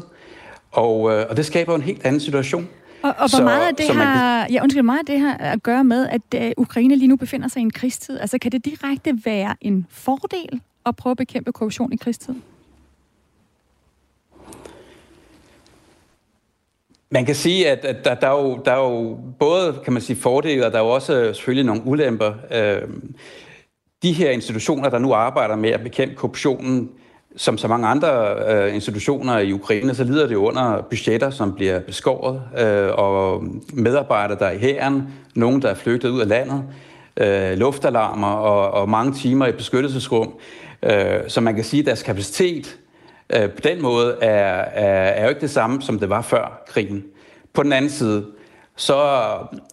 og, 0.71 1.11
øh, 1.11 1.25
og 1.29 1.37
det 1.37 1.45
skaber 1.45 1.75
en 1.75 1.81
helt 1.81 2.05
anden 2.05 2.19
situation. 2.19 2.67
Og, 3.01 3.13
og 3.17 3.29
hvor 3.29 3.43
meget 3.43 3.67
af 3.67 3.75
det 3.75 3.89
har, 3.89 4.45
kan... 4.45 4.53
ja, 4.53 4.63
undskyld, 4.63 4.83
meget 4.83 4.99
af 4.99 5.05
det 5.05 5.19
har 5.19 5.33
at 5.37 5.63
gøre 5.63 5.83
med, 5.83 6.07
at 6.07 6.55
uh, 6.57 6.63
Ukraine 6.63 6.95
lige 6.95 7.07
nu 7.07 7.15
befinder 7.15 7.47
sig 7.47 7.59
i 7.59 7.63
en 7.63 7.71
krigstid? 7.71 8.19
Altså 8.19 8.37
kan 8.37 8.51
det 8.51 8.65
direkte 8.65 9.19
være 9.25 9.55
en 9.61 9.87
fordel 9.89 10.61
at 10.85 10.95
prøve 10.95 11.11
at 11.11 11.17
bekæmpe 11.17 11.51
korruption 11.51 11.93
i 11.93 11.95
krigstid? 11.95 12.33
Man 17.11 17.25
kan 17.25 17.35
sige, 17.35 17.69
at, 17.69 17.85
at 17.85 18.05
der, 18.05 18.15
der, 18.15 18.27
er 18.27 18.41
jo, 18.41 18.61
der 18.65 18.71
er 18.71 18.91
jo 18.91 19.17
både 19.39 19.75
kan 19.83 19.93
man 19.93 20.01
sige, 20.01 20.17
fordele, 20.21 20.65
og 20.65 20.71
der 20.71 20.77
er 20.77 20.83
jo 20.83 20.89
også 20.89 21.33
selvfølgelig 21.33 21.65
nogle 21.65 21.81
ulemper. 21.85 22.33
Øh, 22.51 22.81
de 24.03 24.11
her 24.11 24.31
institutioner, 24.31 24.89
der 24.89 24.99
nu 24.99 25.13
arbejder 25.13 25.55
med 25.55 25.69
at 25.69 25.83
bekæmpe 25.83 26.15
korruptionen, 26.15 26.89
som 27.35 27.57
så 27.57 27.67
mange 27.67 27.87
andre 27.87 28.35
øh, 28.47 28.75
institutioner 28.75 29.37
i 29.37 29.53
Ukraine, 29.53 29.95
så 29.95 30.03
lider 30.03 30.27
det 30.27 30.35
under 30.35 30.81
budgetter, 30.81 31.29
som 31.29 31.53
bliver 31.53 31.79
beskåret, 31.79 32.41
øh, 32.57 32.91
og 32.93 33.43
medarbejdere, 33.73 34.39
der 34.39 34.45
er 34.45 34.51
i 34.51 34.57
hæren, 34.57 35.03
nogen, 35.35 35.61
der 35.61 35.69
er 35.69 35.75
flygtet 35.75 36.09
ud 36.09 36.21
af 36.21 36.27
landet, 36.27 36.63
øh, 37.17 37.57
luftalarmer 37.57 38.27
og, 38.27 38.71
og 38.81 38.89
mange 38.89 39.13
timer 39.13 39.47
i 39.47 39.51
beskyttelsesrum. 39.51 40.33
Øh, 40.83 41.19
så 41.27 41.41
man 41.41 41.55
kan 41.55 41.63
sige, 41.63 41.79
at 41.79 41.85
deres 41.85 42.03
kapacitet 42.03 42.77
øh, 43.29 43.49
på 43.49 43.61
den 43.63 43.81
måde 43.81 44.17
er, 44.21 44.61
er, 44.61 45.09
er 45.09 45.23
jo 45.23 45.29
ikke 45.29 45.41
det 45.41 45.49
samme, 45.49 45.81
som 45.81 45.99
det 45.99 46.09
var 46.09 46.21
før 46.21 46.63
krigen. 46.67 47.03
På 47.53 47.63
den 47.63 47.73
anden 47.73 47.91
side, 47.91 48.25
så 48.75 48.95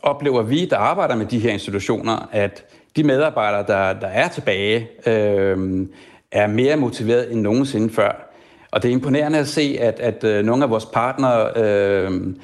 oplever 0.02 0.42
vi, 0.42 0.66
der 0.66 0.76
arbejder 0.76 1.16
med 1.16 1.26
de 1.26 1.38
her 1.38 1.50
institutioner, 1.50 2.28
at 2.32 2.64
de 2.96 3.04
medarbejdere, 3.04 3.64
der, 3.66 4.00
der 4.00 4.06
er 4.06 4.28
tilbage, 4.28 4.88
øh, 5.06 5.86
er 6.32 6.46
mere 6.46 6.76
motiveret 6.76 7.32
end 7.32 7.40
nogensinde 7.40 7.94
før. 7.94 8.28
Og 8.70 8.82
det 8.82 8.88
er 8.88 8.92
imponerende 8.92 9.38
at 9.38 9.48
se, 9.48 9.76
at, 9.80 10.00
at 10.00 10.24
øh, 10.24 10.44
nogle 10.44 10.64
af 10.64 10.70
vores 10.70 10.86
partnere 10.86 11.50
øh, 11.56 12.34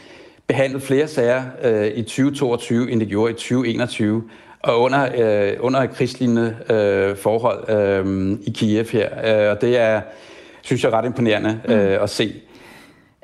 behandlede 0.47 0.85
flere 0.85 1.09
sager 1.09 1.43
øh, 1.63 1.87
i 1.87 2.03
2022, 2.03 2.91
end 2.91 3.01
de 3.01 3.07
gjorde 3.07 3.31
i 3.31 3.35
2021, 3.35 4.23
og 4.63 4.81
under, 4.81 5.09
øh, 5.19 5.57
under 5.61 5.87
krigslignende 5.87 6.57
øh, 6.71 7.17
forhold 7.17 7.71
øh, 7.71 8.39
i 8.43 8.51
Kiev 8.51 8.87
her. 8.93 9.09
Øh, 9.45 9.51
og 9.51 9.61
det 9.61 9.79
er, 9.79 10.01
synes 10.69 10.85
jeg, 10.85 10.93
ret 10.93 11.07
imponerende 11.07 11.61
øh, 11.69 11.99
mm. 11.99 12.03
at 12.03 12.11
se. 12.11 12.35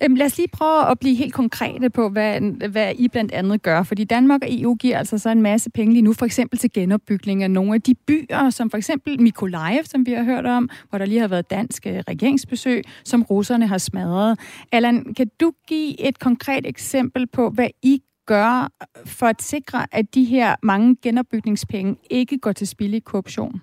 Øhm, 0.02 0.14
lad 0.14 0.26
os 0.26 0.36
lige 0.36 0.48
prøve 0.48 0.90
at 0.90 0.98
blive 0.98 1.14
helt 1.14 1.34
konkrete 1.34 1.90
på, 1.90 2.08
hvad, 2.08 2.40
hvad 2.68 2.92
I 2.98 3.08
blandt 3.08 3.32
andet 3.32 3.62
gør. 3.62 3.82
Fordi 3.82 4.04
Danmark 4.04 4.40
og 4.42 4.48
EU 4.50 4.74
giver 4.74 4.98
altså 4.98 5.18
så 5.18 5.30
en 5.30 5.42
masse 5.42 5.70
penge 5.70 5.92
lige 5.92 6.02
nu, 6.02 6.12
for 6.12 6.26
eksempel 6.26 6.58
til 6.58 6.72
genopbygning 6.72 7.42
af 7.42 7.50
nogle 7.50 7.74
af 7.74 7.82
de 7.82 7.94
byer, 7.94 8.50
som 8.50 8.70
for 8.70 8.76
eksempel 8.76 9.22
Mykolaiv, 9.22 9.84
som 9.84 10.06
vi 10.06 10.12
har 10.12 10.22
hørt 10.22 10.46
om, 10.46 10.70
hvor 10.88 10.98
der 10.98 11.06
lige 11.06 11.20
har 11.20 11.28
været 11.28 11.50
dansk 11.50 11.86
øh, 11.86 12.02
regeringsbesøg, 12.08 12.82
som 13.04 13.22
russerne 13.22 13.66
har 13.66 13.78
smadret. 13.78 14.38
Allan, 14.72 15.14
kan 15.14 15.30
du 15.40 15.52
give 15.68 16.08
et 16.08 16.18
konkret 16.18 16.66
eksempel 16.66 17.26
på, 17.26 17.50
hvad 17.50 17.68
I 17.82 18.02
gør 18.26 18.72
for 19.06 19.26
at 19.26 19.42
sikre, 19.42 19.86
at 19.92 20.14
de 20.14 20.24
her 20.24 20.54
mange 20.62 20.96
genopbygningspenge 21.02 21.96
ikke 22.10 22.38
går 22.38 22.52
til 22.52 22.66
spil 22.66 22.94
i 22.94 22.98
korruption? 22.98 23.60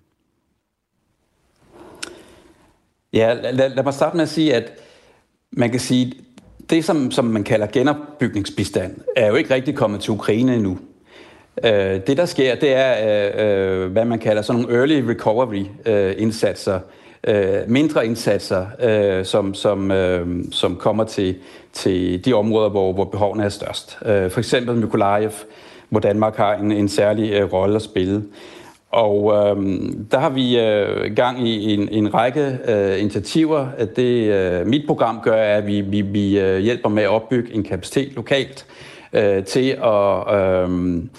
Ja, 3.14 3.34
lad, 3.34 3.70
lad 3.70 3.84
mig 3.84 3.94
starte 3.94 4.16
med 4.16 4.24
at 4.24 4.30
sige, 4.30 4.56
at 4.56 4.72
man 5.52 5.70
kan 5.70 5.80
sige, 5.80 6.14
det 6.70 6.86
som, 6.86 7.12
som 7.12 7.26
man 7.26 7.44
kalder 7.44 7.68
genopbygningsbistand, 7.68 8.96
er 9.16 9.28
jo 9.28 9.36
ikke 9.36 9.54
rigtig 9.54 9.76
kommet 9.76 10.02
til 10.02 10.12
Ukraine 10.12 10.56
endnu. 10.56 10.78
Øh, 11.64 12.02
det 12.08 12.18
der 12.18 12.26
sker, 12.26 12.56
det 12.56 12.74
er, 12.76 12.94
øh, 13.38 13.84
øh, 13.84 13.92
hvad 13.92 14.06
man 14.06 14.20
kalder 14.20 14.42
sådan 14.42 14.62
nogle 14.62 14.78
early 14.78 15.02
recovery 15.02 15.66
øh, 15.86 16.16
indsatser, 16.18 16.80
øh, 17.28 17.56
mindre 17.68 18.06
indsatser, 18.06 18.66
øh, 18.80 19.26
som, 19.26 19.54
som, 19.54 19.92
øh, 19.92 20.28
som 20.52 20.76
kommer 20.76 21.04
til, 21.04 21.36
til 21.74 22.26
de 22.26 22.34
områder, 22.34 22.70
hvor, 22.70 22.94
hvor 22.94 23.06
behovene 23.06 23.44
er 23.44 23.50
størst. 23.50 23.98
Øh, 24.06 24.32
for 24.32 24.40
eksempel 24.40 24.76
Mykolaiv, 24.76 25.32
hvor 25.90 26.00
Danmark 26.00 26.36
har 26.36 26.54
en, 26.54 26.72
en 26.72 26.90
særlig 26.90 27.32
øh, 27.32 27.54
rolle 27.54 27.76
at 27.76 27.82
spille. 27.82 28.24
Og 28.92 29.34
øh, 29.34 29.82
der 30.12 30.20
har 30.20 30.30
vi 30.30 30.60
øh, 30.60 31.16
gang 31.16 31.48
i 31.48 31.74
en, 31.74 31.90
en 31.92 32.14
række 32.14 32.58
øh, 32.68 33.02
initiativer. 33.02 33.68
Det 33.96 34.34
øh, 34.34 34.68
mit 34.68 34.88
program 34.88 35.20
gør, 35.24 35.36
er, 35.36 35.58
at 35.58 35.68
vi, 35.68 35.82
vi, 35.82 36.02
vi 36.02 36.40
øh, 36.40 36.60
hjælper 36.60 36.90
med 36.90 37.04
at 37.04 37.10
opbygge 37.10 37.54
en 37.54 37.64
kapacitet 37.64 38.16
lokalt 38.16 38.66
øh, 39.14 39.44
til 39.44 39.78
at 39.84 40.36
øhm, 40.36 41.10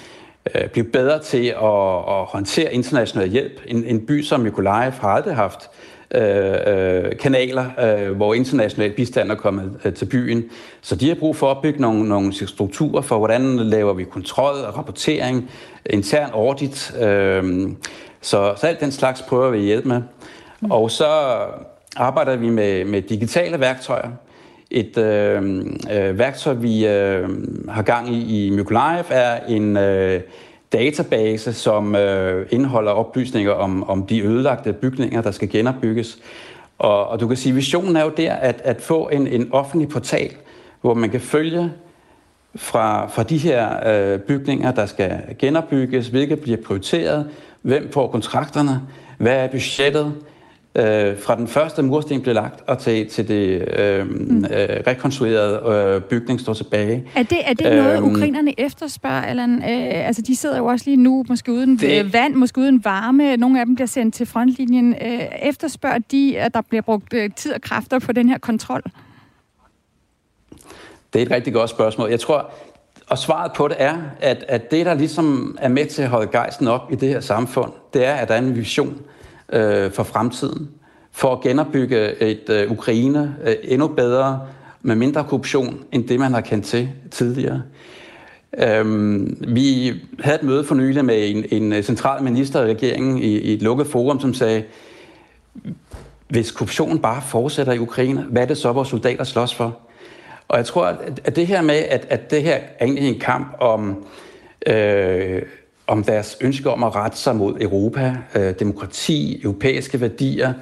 øh, 0.55 0.69
blive 0.69 0.85
bedre 0.85 1.23
til 1.23 1.47
at, 1.47 1.97
at 2.09 2.25
håndtere 2.25 2.75
international 2.75 3.29
hjælp. 3.29 3.61
En, 3.67 3.85
en 3.85 4.07
by 4.07 4.23
som 4.23 4.41
Mykolaiv 4.41 4.93
har 4.93 5.09
aldrig 5.09 5.35
haft 5.35 5.71
øh, 6.15 6.55
øh, 6.67 7.19
kanaler, 7.19 7.67
øh, 7.81 8.17
hvor 8.17 8.35
international 8.35 8.93
bistand 8.93 9.31
er 9.31 9.35
kommet 9.35 9.81
øh, 9.85 9.95
til 9.95 10.05
byen. 10.05 10.45
Så 10.81 10.97
de 10.97 11.09
har 11.09 11.15
brug 11.15 11.37
for 11.37 11.51
at 11.51 11.57
opbygge 11.57 11.81
nogle, 11.81 12.09
nogle 12.09 12.47
strukturer 12.47 13.03
for, 13.03 13.19
hvordan 13.19 13.57
laver 13.57 13.93
vi 13.93 14.05
kontrol 14.05 14.55
og 14.55 14.79
rapportering, 14.79 15.51
intern 15.91 16.31
audit. 16.33 16.95
Øh, 17.01 17.71
så, 18.21 18.55
så 18.57 18.67
alt 18.67 18.81
den 18.81 18.93
slags 18.93 19.23
prøver 19.23 19.51
vi 19.51 19.59
at 19.59 19.65
hjælpe 19.65 19.89
med. 19.89 20.03
Mm. 20.61 20.71
Og 20.71 20.91
så 20.91 21.07
arbejder 21.97 22.37
vi 22.37 22.49
med, 22.49 22.85
med 22.85 23.03
digitale 23.03 23.61
værktøjer. 23.61 24.11
Et 24.71 24.99
øh, 24.99 25.43
øh, 25.93 26.19
værktøj, 26.19 26.55
vi 26.55 26.87
øh, 26.87 27.29
har 27.69 27.83
gang 27.83 28.15
i 28.15 28.47
i 28.47 28.51
Mykolaiv, 28.51 29.05
er 29.11 29.47
en 29.49 29.77
øh, 29.77 30.21
database, 30.73 31.53
som 31.53 31.95
øh, 31.97 32.47
indeholder 32.51 32.93
oplysninger 32.93 33.53
om, 33.53 33.89
om 33.89 34.07
de 34.07 34.23
ødelagte 34.23 34.73
bygninger, 34.73 35.23
der 35.23 35.31
skal 35.31 35.51
genopbygges. 35.51 36.19
Og, 36.79 37.09
og 37.09 37.21
du 37.21 37.29
kan 37.29 37.37
sige, 37.37 37.55
visionen 37.55 37.97
er 37.97 38.05
jo 38.05 38.13
der 38.17 38.33
at, 38.33 38.61
at 38.65 38.81
få 38.81 39.09
en, 39.09 39.27
en 39.27 39.49
offentlig 39.53 39.89
portal, 39.89 40.31
hvor 40.81 40.95
man 40.95 41.11
kan 41.11 41.21
følge 41.21 41.73
fra, 42.57 43.07
fra 43.07 43.23
de 43.23 43.39
her 43.39 43.89
øh, 43.89 44.19
bygninger, 44.19 44.73
der 44.73 44.87
skal 44.87 45.21
genopbygges, 45.39 46.09
hvilke 46.09 46.37
bliver 46.37 46.59
prioriteret, 46.67 47.31
hvem 47.63 47.93
får 47.93 48.09
kontrakterne, 48.09 48.81
hvad 49.19 49.37
er 49.37 49.49
budgettet, 49.49 50.15
øh, 50.75 51.19
fra 51.19 51.37
den 51.37 51.49
første 51.49 51.83
mursten 51.83 52.23
blev 52.23 52.35
lagt 52.35 52.61
og 52.67 52.79
til, 52.79 53.09
til 53.09 53.29
det 53.29 53.69
øh, 53.79 54.11
mm. 54.11 54.45
øh, 54.45 54.69
rekonstruerede 54.87 55.63
øh, 55.95 56.03
bygning 56.03 56.41
står 56.41 56.55
tilbage. 56.55 57.05
Er 57.17 57.23
det, 57.23 57.39
er 57.45 57.55
det 57.55 57.77
noget, 57.77 57.97
øhm, 57.97 58.11
ukrainerne 58.11 58.61
efterspørger? 58.61 59.23
Eller, 59.23 59.45
øh, 59.45 60.07
altså, 60.07 60.23
de 60.23 60.37
sidder 60.37 60.59
jo 60.59 60.67
også 60.67 60.85
lige 60.87 60.97
nu, 60.97 61.25
måske 61.29 61.53
uden 61.53 61.77
det, 61.79 62.13
vand, 62.13 62.35
måske 62.35 62.61
uden 62.61 62.85
varme. 62.85 63.37
Nogle 63.37 63.61
af 63.61 63.67
dem 63.67 63.75
bliver 63.75 63.87
sendt 63.87 64.15
til 64.15 64.27
frontlinjen. 64.27 64.95
Øh, 65.03 65.21
efterspørger 65.43 65.99
de, 66.11 66.39
at 66.39 66.55
der 66.55 66.61
bliver 66.61 66.83
brugt 66.83 67.15
øh, 67.15 67.31
tid 67.37 67.53
og 67.53 67.61
kræfter 67.61 67.99
på 67.99 68.13
den 68.13 68.29
her 68.29 68.39
kontrol? 68.39 68.83
Det 71.13 71.23
er 71.23 71.27
et 71.27 71.31
rigtig 71.31 71.53
godt 71.53 71.71
spørgsmål. 71.71 72.11
Jeg 72.11 72.21
tror, 72.21 72.51
og 73.09 73.19
svaret 73.19 73.53
på 73.53 73.69
det 73.69 73.77
er, 73.79 73.95
at, 74.21 74.45
at 74.49 74.71
det, 74.71 74.87
der 74.87 74.95
ligesom 74.95 75.57
er 75.61 75.69
med 75.69 75.87
til 75.87 76.03
at 76.03 76.09
holde 76.09 76.31
gejsten 76.33 76.69
op 76.69 76.93
i 76.93 76.95
det 76.95 77.09
her 77.09 77.21
samfund, 77.21 77.73
det 77.95 78.07
er, 78.07 78.15
at 78.15 78.29
der 78.29 78.35
er 78.35 78.39
en 78.39 78.57
vision 78.57 79.03
øh, 79.53 79.93
for 79.93 80.03
fremtiden, 80.03 80.71
for 81.13 81.33
at 81.33 81.41
genopbygge 81.41 82.23
et 82.23 82.49
øh, 82.51 82.71
Ukraine 82.71 83.37
øh, 83.45 83.55
endnu 83.63 83.89
bedre, 83.89 84.41
med 84.83 84.97
mindre 84.97 85.25
korruption, 85.25 85.85
end 85.93 86.09
det, 86.09 86.21
man 86.21 86.33
har 86.33 86.41
kendt 86.41 86.65
til 86.65 86.89
tidligere. 87.11 87.63
Øhm, 88.59 89.37
vi 89.49 89.93
havde 90.21 90.37
et 90.37 90.43
møde 90.43 90.65
for 90.65 90.75
nylig 90.75 91.05
med 91.05 91.31
en, 91.31 91.45
en 91.51 91.73
øh, 91.73 91.83
central 91.83 92.23
minister 92.23 92.63
i 92.63 92.71
regeringen 92.71 93.19
i, 93.19 93.39
i 93.39 93.55
et 93.55 93.63
lukket 93.63 93.87
forum, 93.87 94.21
som 94.21 94.35
sagde, 94.35 94.65
hvis 96.29 96.51
korruptionen 96.51 96.99
bare 96.99 97.23
fortsætter 97.23 97.73
i 97.73 97.79
Ukraine, 97.79 98.27
hvad 98.31 98.43
er 98.43 98.47
det 98.47 98.59
så, 98.59 98.73
vores 98.73 98.89
soldater 98.89 99.25
slås 99.25 99.55
for? 99.55 99.79
Og 100.49 100.59
jeg 100.59 100.67
tror, 100.67 100.85
at 101.25 101.37
det 101.37 101.47
her 101.47 101.63
med, 101.63 101.75
at, 101.75 102.07
at 102.11 102.31
det 102.31 102.43
her 102.43 102.55
er 102.55 102.85
egentlig 102.85 103.09
en 103.09 103.21
kamp 103.21 103.57
om, 103.61 104.07
øh, 104.67 105.43
om 105.87 106.05
deres 106.05 106.37
ønske 106.41 106.71
om 106.71 106.83
at 106.83 106.95
rette 106.95 107.17
sig 107.17 107.37
mod 107.37 107.61
Europa, 107.61 108.17
øh, 108.35 108.55
demokrati, 108.59 109.41
europæiske 109.45 110.01
værdier, 110.01 110.53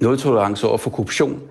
nul 0.00 0.18
tolerance 0.18 0.68
over 0.68 0.78
for 0.78 0.90
korruption, 0.90 1.42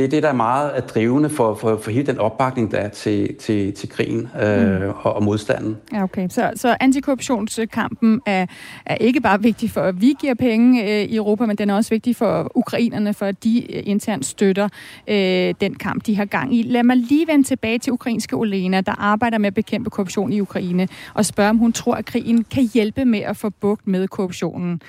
det 0.00 0.06
er 0.06 0.10
det, 0.10 0.22
der 0.22 0.28
er 0.28 0.32
meget 0.32 0.70
at 0.70 0.94
drivende 0.94 1.30
for, 1.30 1.54
for, 1.54 1.76
for 1.76 1.90
hele 1.90 2.06
den 2.06 2.18
opbakning, 2.18 2.70
der 2.70 2.78
er 2.78 2.88
til, 2.88 3.34
til, 3.34 3.72
til 3.72 3.88
krigen 3.88 4.28
øh, 4.42 4.82
mm. 4.82 4.88
og, 5.02 5.16
og 5.16 5.22
modstanden. 5.22 5.76
Ja, 5.92 6.02
okay. 6.02 6.28
Så, 6.28 6.52
så 6.56 6.76
antikorruptionskampen 6.80 8.20
er, 8.26 8.46
er 8.86 8.94
ikke 8.94 9.20
bare 9.20 9.42
vigtig 9.42 9.70
for, 9.70 9.80
at 9.80 10.00
vi 10.00 10.14
giver 10.20 10.34
penge 10.34 10.82
øh, 10.82 11.04
i 11.04 11.16
Europa, 11.16 11.46
men 11.46 11.56
den 11.56 11.70
er 11.70 11.74
også 11.74 11.90
vigtig 11.90 12.16
for 12.16 12.52
ukrainerne, 12.54 13.14
for 13.14 13.26
at 13.26 13.44
de 13.44 13.76
øh, 13.76 13.82
internt 13.86 14.26
støtter 14.26 14.68
øh, 15.08 15.54
den 15.60 15.74
kamp, 15.74 16.06
de 16.06 16.16
har 16.16 16.24
gang 16.24 16.56
i. 16.56 16.62
Lad 16.62 16.82
mig 16.82 16.96
lige 16.96 17.26
vende 17.26 17.44
tilbage 17.44 17.78
til 17.78 17.92
ukrainske 17.92 18.36
Olena, 18.36 18.80
der 18.80 19.00
arbejder 19.00 19.38
med 19.38 19.46
at 19.46 19.54
bekæmpe 19.54 19.90
korruption 19.90 20.32
i 20.32 20.40
Ukraine, 20.40 20.88
og 21.14 21.26
spørge, 21.26 21.50
om 21.50 21.58
hun 21.58 21.72
tror, 21.72 21.94
at 21.94 22.04
krigen 22.04 22.44
kan 22.44 22.68
hjælpe 22.74 23.04
med 23.04 23.20
at 23.20 23.36
få 23.36 23.50
bugt 23.50 23.86
med 23.86 24.08
korruptionen. 24.08 24.80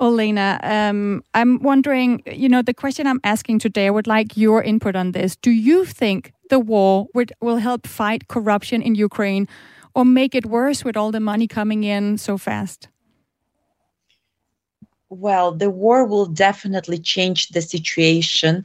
Olena, 0.00 0.58
um, 0.64 1.22
I'm 1.34 1.62
wondering, 1.62 2.22
you 2.26 2.48
know, 2.48 2.62
the 2.62 2.72
question 2.72 3.06
I'm 3.06 3.20
asking 3.22 3.58
today, 3.58 3.86
I 3.86 3.90
would 3.90 4.06
like 4.06 4.36
your 4.36 4.62
input 4.62 4.96
on 4.96 5.12
this. 5.12 5.36
Do 5.36 5.50
you 5.50 5.84
think 5.84 6.32
the 6.48 6.58
war 6.58 7.06
would, 7.14 7.32
will 7.40 7.58
help 7.58 7.86
fight 7.86 8.28
corruption 8.28 8.80
in 8.80 8.94
Ukraine 8.94 9.46
or 9.94 10.06
make 10.06 10.34
it 10.34 10.46
worse 10.46 10.84
with 10.84 10.96
all 10.96 11.10
the 11.10 11.20
money 11.20 11.46
coming 11.46 11.84
in 11.84 12.16
so 12.16 12.38
fast? 12.38 12.88
Well, 15.10 15.52
the 15.52 15.70
war 15.70 16.06
will 16.06 16.26
definitely 16.26 16.98
change 16.98 17.48
the 17.48 17.60
situation 17.60 18.64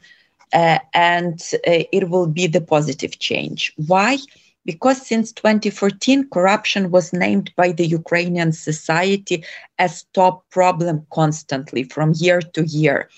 uh, 0.54 0.80
and 0.94 1.42
uh, 1.68 1.84
it 1.92 2.10
will 2.10 2.28
be 2.28 2.48
the 2.48 2.62
positive 2.62 3.20
change. 3.20 3.74
Why? 3.76 4.20
Because 4.66 5.06
since 5.06 5.32
2014, 5.32 6.30
corruption 6.30 6.92
was 6.92 7.14
named 7.14 7.52
by 7.56 7.72
the 7.72 7.86
Ukrainian 7.86 8.52
society 8.52 9.44
as 9.78 10.06
top 10.14 10.44
problem 10.50 11.06
constantly 11.14 11.84
from 11.84 12.14
year 12.16 12.42
to 12.42 12.66
year. 12.66 13.10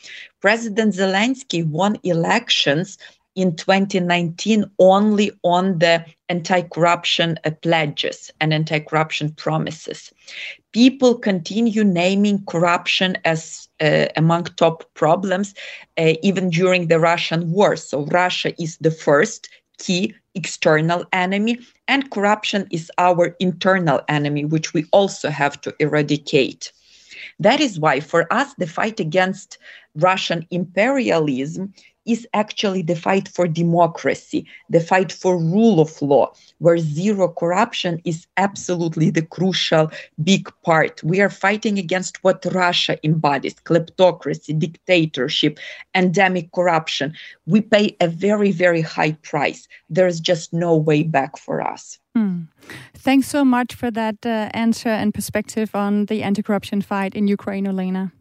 President 0.42 0.94
Zelensky 0.94 1.66
won 1.66 1.98
elections 2.04 2.98
in 3.36 3.56
2019 3.56 4.66
only 4.80 5.32
on 5.44 5.78
the 5.78 6.04
anti 6.28 6.62
corruption 6.64 7.38
uh, 7.46 7.52
pledges 7.62 8.32
and 8.42 8.54
anti 8.54 8.80
corruption 8.80 9.32
promises. 9.32 10.12
People 10.74 11.16
continue 11.16 11.84
naming 11.84 12.44
corruption 12.46 13.16
as 13.26 13.70
uh, 13.80 14.08
among 14.16 14.46
top 14.46 14.84
problems 14.96 15.54
uh, 15.98 16.14
even 16.24 16.50
during 16.50 16.88
the 16.88 17.00
Russian 17.00 17.52
war. 17.52 17.76
So, 17.76 18.06
Russia 18.08 18.60
is 18.62 18.78
the 18.78 18.92
first 18.92 19.50
key 19.78 20.14
external 20.36 21.06
enemy, 21.14 21.60
and 21.88 22.12
corruption 22.12 22.68
is 22.72 22.92
our 22.98 23.36
internal 23.40 24.02
enemy, 24.08 24.46
which 24.46 24.74
we 24.74 24.86
also 24.92 25.30
have 25.30 25.60
to 25.62 25.74
eradicate. 25.80 26.72
That 27.40 27.60
is 27.60 27.80
why, 27.80 28.00
for 28.00 28.32
us, 28.32 28.54
the 28.56 28.68
fight 28.68 29.00
against 29.00 29.58
Russian 29.96 30.46
imperialism 30.52 31.74
is 32.08 32.28
actually 32.34 32.82
the 32.82 32.96
fight 32.96 33.28
for 33.28 33.48
democracy, 33.48 34.48
the 34.70 34.80
fight 34.80 35.12
for 35.12 35.38
rule 35.38 35.80
of 35.80 36.02
law, 36.02 36.32
where 36.60 36.78
zero 36.78 37.28
corruption 37.28 38.02
is 38.06 38.26
absolutely 38.38 39.10
the 39.10 39.22
crucial 39.22 39.92
big 40.24 40.50
part. 40.64 41.04
We 41.04 41.22
are 41.22 41.30
fighting 41.30 41.78
against 41.78 42.24
what 42.24 42.46
Russia 42.46 42.98
embodies 43.04 43.56
kleptocracy, 43.56 44.58
dictatorship, 44.58 45.60
endemic 45.94 46.52
corruption. 46.54 47.14
We 47.46 47.62
pay 47.62 47.96
a 48.00 48.08
very, 48.08 48.52
very 48.52 48.82
high 48.82 49.14
price. 49.24 49.68
There's 49.90 50.20
just 50.20 50.54
no 50.54 50.76
way 50.76 51.04
back 51.04 51.38
for 51.38 51.62
us. 51.62 52.00
Hmm. 52.16 52.44
Thanks 52.96 53.28
so 53.28 53.46
much 53.46 53.76
for 53.76 53.92
that 53.92 54.26
uh, 54.26 54.50
answer 54.54 54.90
and 54.90 55.14
perspective 55.14 55.76
on 55.76 56.06
the 56.06 56.24
anti 56.24 56.42
corruption 56.42 56.82
fight 56.82 57.14
in 57.14 57.28
Ukraine, 57.28 57.66
Olena. 57.68 58.12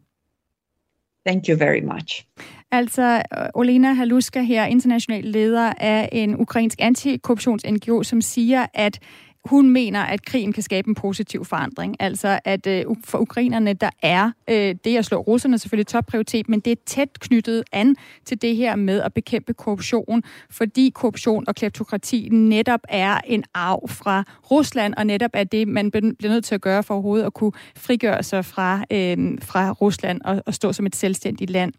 Thank 1.25 1.47
you 1.47 1.55
very 1.55 1.81
much. 1.81 2.25
Altså, 2.71 3.21
Olena 3.53 3.93
Haluska 3.93 4.41
her, 4.41 4.65
international 4.65 5.23
leder 5.23 5.73
af 5.77 6.09
en 6.11 6.41
ukrainsk 6.41 6.81
antikorruptions-NGO, 6.81 8.03
som 8.03 8.21
siger, 8.21 8.65
at 8.73 8.99
hun 9.45 9.69
mener, 9.69 10.01
at 10.01 10.25
krigen 10.25 10.53
kan 10.53 10.63
skabe 10.63 10.87
en 10.87 10.95
positiv 10.95 11.45
forandring. 11.45 11.95
Altså, 11.99 12.39
at 12.45 12.67
øh, 12.67 12.85
for 13.03 13.17
ukrainerne, 13.17 13.73
der 13.73 13.89
er 14.01 14.31
øh, 14.49 14.75
det 14.83 14.97
at 14.97 15.05
slå 15.05 15.17
russerne 15.17 15.57
selvfølgelig 15.57 15.87
topprioritet, 15.87 16.49
men 16.49 16.59
det 16.59 16.71
er 16.71 16.75
tæt 16.85 17.19
knyttet 17.19 17.63
an 17.71 17.95
til 18.25 18.41
det 18.41 18.55
her 18.55 18.75
med 18.75 19.01
at 19.01 19.13
bekæmpe 19.13 19.53
korruption, 19.53 20.23
fordi 20.49 20.91
korruption 20.95 21.43
og 21.47 21.55
kleptokrati 21.55 22.29
netop 22.31 22.79
er 22.89 23.19
en 23.25 23.43
arv 23.53 23.89
fra 23.89 24.23
Rusland, 24.51 24.93
og 24.97 25.05
netop 25.05 25.31
er 25.33 25.43
det, 25.43 25.67
man 25.67 25.91
bliver 25.91 26.29
nødt 26.29 26.45
til 26.45 26.55
at 26.55 26.61
gøre 26.61 26.83
for 26.83 26.93
overhovedet 26.93 27.25
at 27.25 27.33
kunne 27.33 27.51
frigøre 27.75 28.23
sig 28.23 28.45
fra, 28.45 28.83
øh, 28.91 29.37
fra 29.41 29.71
Rusland 29.71 30.21
og, 30.25 30.43
og 30.45 30.53
stå 30.53 30.73
som 30.73 30.85
et 30.85 30.95
selvstændigt 30.95 31.51
land. 31.51 31.73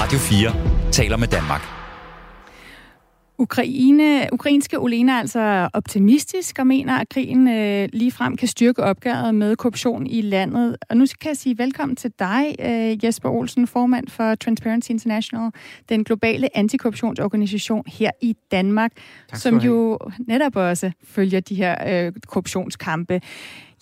Radio 0.00 0.18
4 0.18 0.90
taler 0.92 1.16
med 1.16 1.28
Danmark. 1.28 1.62
Ukraine, 3.38 4.28
ukrainske 4.32 4.78
Olena 4.78 5.12
er 5.12 5.18
altså 5.18 5.68
optimistisk 5.72 6.58
og 6.58 6.66
mener, 6.66 6.98
at 6.98 7.08
krigen 7.08 7.48
øh, 7.48 7.88
ligefrem 7.92 8.36
kan 8.36 8.48
styrke 8.48 8.82
opgøret 8.82 9.34
med 9.34 9.56
korruption 9.56 10.06
i 10.06 10.20
landet. 10.20 10.76
Og 10.90 10.96
nu 10.96 11.06
kan 11.20 11.28
jeg 11.28 11.36
sige 11.36 11.58
velkommen 11.58 11.96
til 11.96 12.12
dig, 12.18 12.54
øh, 12.60 13.04
Jesper 13.04 13.28
Olsen, 13.28 13.66
formand 13.66 14.08
for 14.08 14.34
Transparency 14.34 14.90
International, 14.90 15.50
den 15.88 16.04
globale 16.04 16.56
antikorruptionsorganisation 16.56 17.84
her 17.86 18.10
i 18.22 18.36
Danmark, 18.50 18.92
som 19.34 19.56
jo 19.58 19.98
netop 20.18 20.56
også 20.56 20.90
følger 21.04 21.40
de 21.40 21.54
her 21.54 22.06
øh, 22.06 22.12
korruptionskampe. 22.26 23.20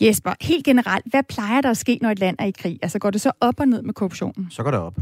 Jesper, 0.00 0.32
helt 0.40 0.64
generelt, 0.64 1.06
hvad 1.10 1.22
plejer 1.28 1.60
der 1.60 1.70
at 1.70 1.76
ske, 1.76 1.98
når 2.02 2.10
et 2.10 2.18
land 2.18 2.36
er 2.38 2.46
i 2.46 2.52
krig? 2.58 2.78
Altså 2.82 2.98
går 2.98 3.10
det 3.10 3.20
så 3.20 3.32
op 3.40 3.60
og 3.60 3.68
ned 3.68 3.82
med 3.82 3.94
korruptionen? 3.94 4.46
Så 4.50 4.62
går 4.62 4.70
det 4.70 4.80
op. 4.80 4.98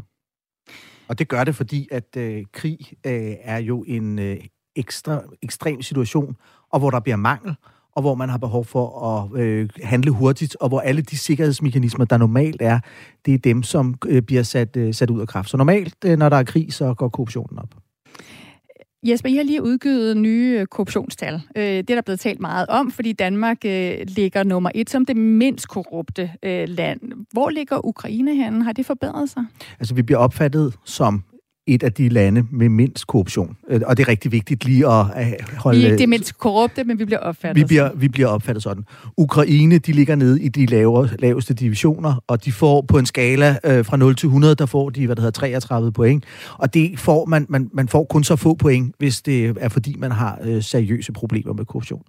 Og 1.08 1.18
det 1.18 1.28
gør 1.28 1.44
det, 1.44 1.56
fordi 1.56 1.88
at 1.90 2.16
øh, 2.16 2.44
krig 2.52 2.78
øh, 3.06 3.34
er 3.42 3.58
jo 3.58 3.84
en 3.86 4.18
øh, 4.18 4.36
ekstra 4.76 5.22
ekstrem 5.42 5.82
situation, 5.82 6.36
og 6.70 6.78
hvor 6.78 6.90
der 6.90 7.00
bliver 7.00 7.16
mangel, 7.16 7.54
og 7.92 8.02
hvor 8.02 8.14
man 8.14 8.28
har 8.28 8.38
behov 8.38 8.64
for 8.64 9.06
at 9.06 9.40
øh, 9.40 9.68
handle 9.82 10.10
hurtigt, 10.10 10.56
og 10.60 10.68
hvor 10.68 10.80
alle 10.80 11.02
de 11.02 11.18
sikkerhedsmekanismer, 11.18 12.04
der 12.04 12.16
normalt 12.16 12.62
er, 12.62 12.80
det 13.26 13.34
er 13.34 13.38
dem, 13.38 13.62
som 13.62 13.94
øh, 14.06 14.22
bliver 14.22 14.42
sat, 14.42 14.76
øh, 14.76 14.94
sat 14.94 15.10
ud 15.10 15.20
af 15.20 15.28
kraft. 15.28 15.50
Så 15.50 15.56
normalt, 15.56 15.96
øh, 16.04 16.18
når 16.18 16.28
der 16.28 16.36
er 16.36 16.42
krig, 16.42 16.72
så 16.72 16.94
går 16.94 17.08
korruptionen 17.08 17.58
op. 17.58 17.74
Jesper, 19.04 19.28
I 19.28 19.36
har 19.36 19.42
lige 19.42 19.62
udgivet 19.62 20.16
nye 20.16 20.56
øh, 20.60 20.66
korruptionstal. 20.66 21.34
Øh, 21.56 21.62
det 21.62 21.90
er 21.90 21.94
der 21.94 22.02
blevet 22.02 22.20
talt 22.20 22.40
meget 22.40 22.66
om, 22.68 22.90
fordi 22.90 23.12
Danmark 23.12 23.64
øh, 23.64 23.96
ligger 24.06 24.42
nummer 24.42 24.70
et 24.74 24.90
som 24.90 25.06
det 25.06 25.16
mindst 25.16 25.68
korrupte 25.68 26.30
land. 26.66 27.00
Hvor 27.32 27.50
ligger 27.50 27.86
Ukraine 27.86 28.34
henne? 28.34 28.64
Har 28.64 28.72
det 28.72 28.86
forbedret 28.86 29.30
sig? 29.30 29.44
Altså, 29.78 29.94
vi 29.94 30.02
bliver 30.02 30.18
opfattet 30.18 30.74
som 30.84 31.22
et 31.66 31.82
af 31.82 31.92
de 31.92 32.08
lande 32.08 32.44
med 32.50 32.68
mindst 32.68 33.06
korruption. 33.06 33.56
Øh, 33.68 33.80
og 33.86 33.96
det 33.96 34.02
er 34.02 34.08
rigtig 34.08 34.32
vigtigt 34.32 34.64
lige 34.64 34.86
at 34.86 35.06
holde... 35.58 35.78
Vi 35.78 35.84
er 35.84 35.90
ikke 35.90 35.98
det 35.98 36.08
mindst 36.08 36.38
korrupte, 36.38 36.84
men 36.84 36.98
vi 36.98 37.04
bliver 37.04 37.18
opfattet 37.18 37.62
vi 37.62 37.66
bliver, 37.66 37.90
vi 37.94 38.08
bliver 38.08 38.28
opfattet 38.28 38.62
sådan. 38.62 38.84
Ukraine, 39.16 39.78
de 39.78 39.92
ligger 39.92 40.14
nede 40.14 40.42
i 40.42 40.48
de 40.48 40.66
lavere, 40.66 41.08
laveste 41.18 41.54
divisioner, 41.54 42.22
og 42.26 42.44
de 42.44 42.52
får 42.52 42.82
på 42.82 42.98
en 42.98 43.06
skala 43.06 43.58
øh, 43.64 43.84
fra 43.84 43.96
0 43.96 44.16
til 44.16 44.26
100, 44.26 44.54
der 44.54 44.66
får 44.66 44.90
de, 44.90 45.06
hvad 45.06 45.16
der 45.16 45.22
hedder, 45.22 45.40
33 45.40 45.92
point. 45.92 46.24
Og 46.52 46.74
det 46.74 46.98
får 46.98 47.24
man, 47.26 47.46
man, 47.48 47.70
man 47.72 47.88
får 47.88 48.04
kun 48.04 48.24
så 48.24 48.36
få 48.36 48.54
point, 48.54 48.94
hvis 48.98 49.22
det 49.22 49.56
er 49.60 49.68
fordi, 49.68 49.96
man 49.98 50.10
har 50.10 50.38
øh, 50.42 50.62
seriøse 50.62 51.12
problemer 51.12 51.52
med 51.52 51.64
korruption. 51.64 52.02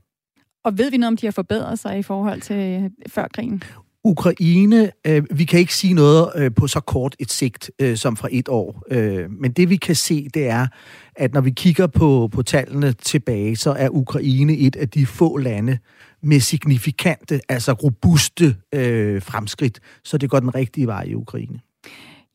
Og 0.66 0.78
ved 0.78 0.92
vi 0.92 0.98
noget 0.98 1.08
om, 1.08 1.18
de 1.18 1.26
har 1.26 1.32
forbedret 1.32 1.80
sig 1.80 2.00
i 2.00 2.04
forhold 2.04 2.42
til 2.42 2.56
øh, 2.56 2.90
før 3.08 3.28
krigen? 3.34 3.64
Ukraine, 4.06 4.92
øh, 5.08 5.24
vi 5.32 5.46
kan 5.46 5.60
ikke 5.60 5.76
sige 5.76 5.94
noget 5.94 6.32
øh, 6.36 6.52
på 6.56 6.68
så 6.68 6.80
kort 6.80 7.16
et 7.20 7.32
sigt 7.32 7.72
øh, 7.82 7.98
som 7.98 8.18
fra 8.18 8.28
et 8.32 8.50
år, 8.50 8.84
øh, 8.92 9.32
men 9.32 9.52
det 9.52 9.70
vi 9.70 9.76
kan 9.76 9.96
se, 9.96 10.30
det 10.34 10.48
er, 10.48 10.68
at 11.16 11.34
når 11.34 11.42
vi 11.42 11.52
kigger 11.52 11.88
på, 11.88 12.30
på 12.32 12.44
tallene 12.44 12.94
tilbage, 12.94 13.56
så 13.56 13.72
er 13.72 13.90
Ukraine 13.90 14.58
et 14.58 14.76
af 14.76 14.90
de 14.90 15.06
få 15.06 15.38
lande 15.38 15.78
med 16.24 16.40
signifikante, 16.40 17.40
altså 17.50 17.72
robuste 17.74 18.56
øh, 18.74 19.22
fremskridt, 19.22 19.80
så 20.04 20.18
det 20.18 20.30
går 20.30 20.40
den 20.40 20.56
rigtige 20.56 20.88
vej 20.88 21.04
i 21.04 21.16
Ukraine. 21.16 21.60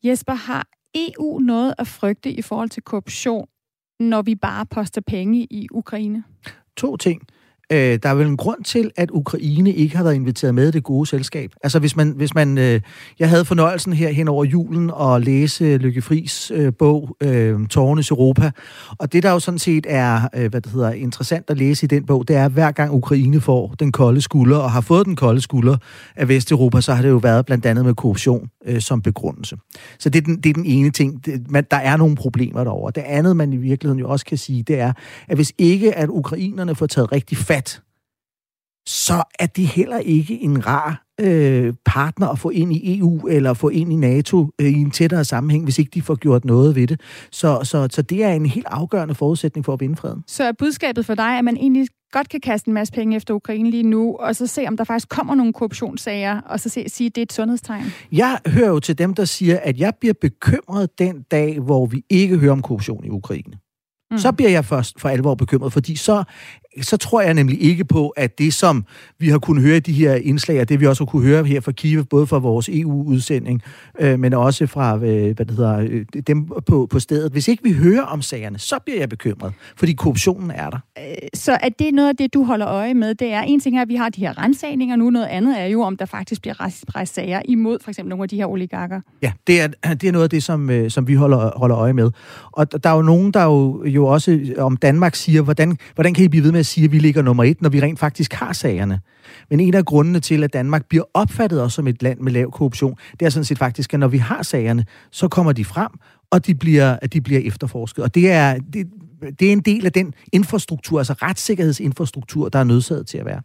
Jesper, 0.03 0.33
har 0.33 0.67
EU 0.95 1.39
noget 1.39 1.73
at 1.77 1.87
frygte 1.87 2.31
i 2.31 2.41
forhold 2.41 2.69
til 2.69 2.83
korruption, 2.83 3.47
når 3.99 4.21
vi 4.21 4.35
bare 4.35 4.65
poster 4.65 5.01
penge 5.07 5.47
i 5.49 5.67
Ukraine? 5.71 6.23
To 6.77 6.97
ting. 6.97 7.21
Øh, 7.71 7.99
der 8.03 8.09
er 8.09 8.13
vel 8.13 8.27
en 8.27 8.37
grund 8.37 8.63
til, 8.63 8.91
at 8.95 9.11
Ukraine 9.11 9.73
ikke 9.73 9.97
har 9.97 10.03
været 10.03 10.15
inviteret 10.15 10.55
med 10.55 10.67
i 10.67 10.71
det 10.71 10.83
gode 10.83 11.05
selskab. 11.05 11.51
Altså 11.63 11.79
hvis 11.79 11.95
man, 11.95 12.13
hvis 12.15 12.35
man 12.35 12.57
øh, 12.57 12.81
jeg 13.19 13.29
havde 13.29 13.45
fornøjelsen 13.45 13.93
her 13.93 14.09
hen 14.09 14.27
over 14.27 14.45
julen 14.45 14.91
at 15.01 15.21
læse 15.21 15.77
Lykke 15.77 16.01
Fris 16.01 16.51
øh, 16.55 16.73
bog, 16.79 17.17
øh, 17.23 17.67
Tårnes 17.67 18.09
Europa, 18.09 18.51
og 18.97 19.13
det 19.13 19.23
der 19.23 19.31
jo 19.31 19.39
sådan 19.39 19.59
set 19.59 19.85
er, 19.89 20.21
øh, 20.35 20.49
hvad 20.49 20.61
det 20.61 20.71
hedder, 20.71 20.91
interessant 20.91 21.49
at 21.49 21.57
læse 21.57 21.83
i 21.83 21.87
den 21.87 22.05
bog, 22.05 22.27
det 22.27 22.35
er, 22.35 22.45
at 22.45 22.51
hver 22.51 22.71
gang 22.71 22.93
Ukraine 22.93 23.41
får 23.41 23.75
den 23.79 23.91
kolde 23.91 24.21
skulder, 24.21 24.57
og 24.57 24.71
har 24.71 24.81
fået 24.81 25.05
den 25.05 25.15
kolde 25.15 25.41
skulder 25.41 25.77
af 26.15 26.27
Vesteuropa, 26.27 26.81
så 26.81 26.93
har 26.93 27.01
det 27.01 27.09
jo 27.09 27.17
været 27.17 27.45
blandt 27.45 27.65
andet 27.65 27.85
med 27.85 27.93
korruption 27.93 28.49
øh, 28.65 28.81
som 28.81 29.01
begrundelse. 29.01 29.57
Så 29.99 30.09
det 30.09 30.21
er 30.21 30.25
den, 30.25 30.37
det 30.37 30.49
er 30.49 30.53
den 30.53 30.65
ene 30.65 30.89
ting. 30.89 31.25
Det, 31.25 31.51
man, 31.51 31.65
der 31.71 31.77
er 31.77 31.97
nogle 31.97 32.15
problemer 32.15 32.63
derovre. 32.63 32.91
Det 32.95 33.03
andet, 33.07 33.35
man 33.35 33.53
i 33.53 33.57
virkeligheden 33.57 33.99
jo 33.99 34.09
også 34.09 34.25
kan 34.25 34.37
sige, 34.37 34.63
det 34.63 34.79
er, 34.79 34.93
at 35.27 35.37
hvis 35.37 35.53
ikke 35.57 35.97
at 35.97 36.09
ukrainerne 36.09 36.75
får 36.75 36.85
taget 36.85 37.11
rigtig 37.11 37.37
fat, 37.37 37.60
så 38.87 39.23
er 39.39 39.45
det 39.45 39.67
heller 39.67 39.97
ikke 39.97 40.41
en 40.41 40.67
rar 40.67 41.03
øh, 41.19 41.73
partner 41.85 42.27
at 42.27 42.39
få 42.39 42.49
ind 42.49 42.73
i 42.73 42.99
EU 42.99 43.27
eller 43.27 43.53
få 43.53 43.69
ind 43.69 43.93
i 43.93 43.95
NATO 43.95 44.49
øh, 44.61 44.67
i 44.67 44.73
en 44.73 44.91
tættere 44.91 45.25
sammenhæng, 45.25 45.63
hvis 45.63 45.79
ikke 45.79 45.91
de 45.93 46.01
får 46.01 46.15
gjort 46.15 46.45
noget 46.45 46.75
ved 46.75 46.87
det. 46.87 47.01
Så, 47.31 47.59
så, 47.63 47.87
så 47.91 48.01
det 48.01 48.23
er 48.23 48.33
en 48.33 48.45
helt 48.45 48.67
afgørende 48.69 49.15
forudsætning 49.15 49.65
for 49.65 49.73
at 49.73 49.79
vinde 49.79 49.95
freden. 49.95 50.23
Så 50.27 50.43
er 50.43 50.51
budskabet 50.51 51.05
for 51.05 51.15
dig, 51.15 51.37
at 51.37 51.45
man 51.45 51.57
egentlig 51.57 51.87
godt 52.11 52.29
kan 52.29 52.39
kaste 52.39 52.67
en 52.67 52.73
masse 52.73 52.93
penge 52.93 53.15
efter 53.15 53.33
Ukraine 53.33 53.71
lige 53.71 53.83
nu, 53.83 54.15
og 54.15 54.35
så 54.35 54.47
se, 54.47 54.67
om 54.67 54.77
der 54.77 54.83
faktisk 54.83 55.09
kommer 55.09 55.35
nogle 55.35 55.53
korruptionssager, 55.53 56.41
og 56.41 56.59
så 56.59 56.69
se, 56.69 56.85
sige, 56.87 57.07
at 57.07 57.15
det 57.15 57.21
er 57.21 57.25
et 57.25 57.33
sundhedstegn? 57.33 57.85
Jeg 58.11 58.39
hører 58.47 58.69
jo 58.69 58.79
til 58.79 58.97
dem, 58.97 59.13
der 59.13 59.25
siger, 59.25 59.59
at 59.63 59.79
jeg 59.79 59.93
bliver 59.99 60.13
bekymret 60.21 60.99
den 60.99 61.21
dag, 61.31 61.59
hvor 61.59 61.85
vi 61.85 62.03
ikke 62.09 62.37
hører 62.37 62.51
om 62.51 62.61
korruption 62.61 63.05
i 63.05 63.09
Ukraine. 63.09 63.53
Mm. 64.11 64.17
Så 64.17 64.31
bliver 64.31 64.49
jeg 64.49 64.65
først 64.65 64.99
for 64.99 65.09
alvor 65.09 65.35
bekymret, 65.35 65.73
fordi 65.73 65.95
så 65.95 66.23
så 66.81 66.97
tror 66.97 67.21
jeg 67.21 67.33
nemlig 67.33 67.61
ikke 67.61 67.85
på, 67.85 68.09
at 68.09 68.39
det, 68.39 68.53
som 68.53 68.85
vi 69.19 69.29
har 69.29 69.39
kunnet 69.39 69.63
høre 69.63 69.77
i 69.77 69.79
de 69.79 69.93
her 69.93 70.15
indslag, 70.15 70.61
og 70.61 70.69
det 70.69 70.79
vi 70.79 70.87
også 70.87 71.03
har 71.03 71.05
kunne 71.05 71.27
høre 71.27 71.43
her 71.43 71.59
fra 71.59 71.71
Kiev, 71.71 72.05
både 72.05 72.27
fra 72.27 72.37
vores 72.37 72.69
EU-udsending, 72.69 73.61
øh, 73.99 74.19
men 74.19 74.33
også 74.33 74.67
fra 74.67 74.95
øh, 74.95 75.35
hvad 75.35 75.45
det 75.45 75.55
hedder, 75.55 75.77
øh, 75.77 76.05
dem 76.27 76.49
på, 76.67 76.87
på 76.89 76.99
stedet. 76.99 77.31
Hvis 77.31 77.47
ikke 77.47 77.63
vi 77.63 77.71
hører 77.71 78.01
om 78.01 78.21
sagerne, 78.21 78.59
så 78.59 78.75
bliver 78.85 78.99
jeg 78.99 79.09
bekymret, 79.09 79.53
fordi 79.77 79.93
korruptionen 79.93 80.51
er 80.51 80.69
der. 80.69 80.79
Øh, 80.97 81.03
så 81.33 81.57
er 81.61 81.69
det 81.69 81.93
noget 81.93 82.09
af 82.09 82.15
det, 82.15 82.33
du 82.33 82.43
holder 82.43 82.67
øje 82.67 82.93
med? 82.93 83.15
Det 83.15 83.33
er 83.33 83.41
en 83.41 83.59
ting 83.59 83.77
er, 83.77 83.81
at 83.81 83.89
vi 83.89 83.95
har 83.95 84.09
de 84.09 84.21
her 84.21 84.37
rensagninger 84.37 84.95
nu, 84.95 85.09
noget 85.09 85.27
andet 85.27 85.59
er 85.59 85.65
jo, 85.65 85.81
om 85.81 85.97
der 85.97 86.05
faktisk 86.05 86.41
bliver 86.41 86.59
rejst 86.95 87.15
sager 87.15 87.41
imod 87.45 87.77
for 87.83 87.89
eksempel 87.91 88.09
nogle 88.09 88.23
af 88.23 88.29
de 88.29 88.35
her 88.35 88.45
oligarker. 88.45 89.01
Ja, 89.21 89.31
det 89.47 89.61
er, 89.61 89.67
det 89.93 90.03
er 90.03 90.11
noget 90.11 90.23
af 90.23 90.29
det, 90.29 90.43
som, 90.43 90.69
øh, 90.69 90.91
som 90.91 91.07
vi 91.07 91.15
holder, 91.15 91.51
holder 91.55 91.77
øje 91.77 91.93
med. 91.93 92.11
Og 92.51 92.83
der 92.83 92.89
er 92.89 92.95
jo 92.95 93.01
nogen, 93.01 93.31
der 93.31 93.43
jo, 93.43 93.85
jo 93.85 94.05
også 94.05 94.39
om 94.57 94.77
Danmark 94.77 95.15
siger, 95.15 95.41
hvordan, 95.41 95.77
hvordan 95.95 96.13
kan 96.13 96.25
I 96.25 96.27
blive 96.27 96.43
ved 96.43 96.51
med 96.51 96.60
at 96.61 96.65
sige, 96.65 96.85
at 96.85 96.91
vi 96.91 96.99
ligger 96.99 97.21
nummer 97.21 97.43
et, 97.43 97.61
når 97.61 97.69
vi 97.69 97.81
rent 97.81 97.99
faktisk 97.99 98.33
har 98.33 98.53
sagerne. 98.53 98.99
Men 99.49 99.59
en 99.59 99.73
af 99.73 99.85
grundene 99.85 100.19
til, 100.19 100.43
at 100.43 100.53
Danmark 100.53 100.85
bliver 100.85 101.03
opfattet 101.13 101.61
også 101.61 101.75
som 101.75 101.87
et 101.87 102.03
land 102.03 102.19
med 102.19 102.31
lav 102.31 102.51
korruption, 102.51 102.95
det 103.19 103.25
er 103.25 103.29
sådan 103.29 103.45
set 103.45 103.57
faktisk, 103.57 103.93
at 103.93 103.99
når 103.99 104.07
vi 104.07 104.17
har 104.17 104.43
sagerne, 104.43 104.85
så 105.11 105.27
kommer 105.27 105.51
de 105.51 105.65
frem, 105.65 105.91
og 106.31 106.47
de 106.47 106.55
bliver, 106.55 106.97
at 107.01 107.13
de 107.13 107.21
bliver 107.21 107.41
efterforsket. 107.43 108.03
Og 108.03 108.15
det 108.15 108.31
er, 108.31 108.59
det, 108.73 108.87
det 109.39 109.47
er 109.47 109.51
en 109.51 109.59
del 109.61 109.85
af 109.85 109.91
den 109.91 110.13
infrastruktur, 110.31 110.99
altså 110.99 111.13
retssikkerhedsinfrastruktur, 111.13 112.49
der 112.49 112.59
er 112.59 112.63
nødsaget 112.63 113.07
til 113.07 113.17
at 113.17 113.25
være. 113.25 113.41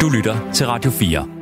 Du 0.00 0.08
lytter 0.08 0.52
til 0.52 0.66
Radio 0.66 0.90
4. 0.90 1.41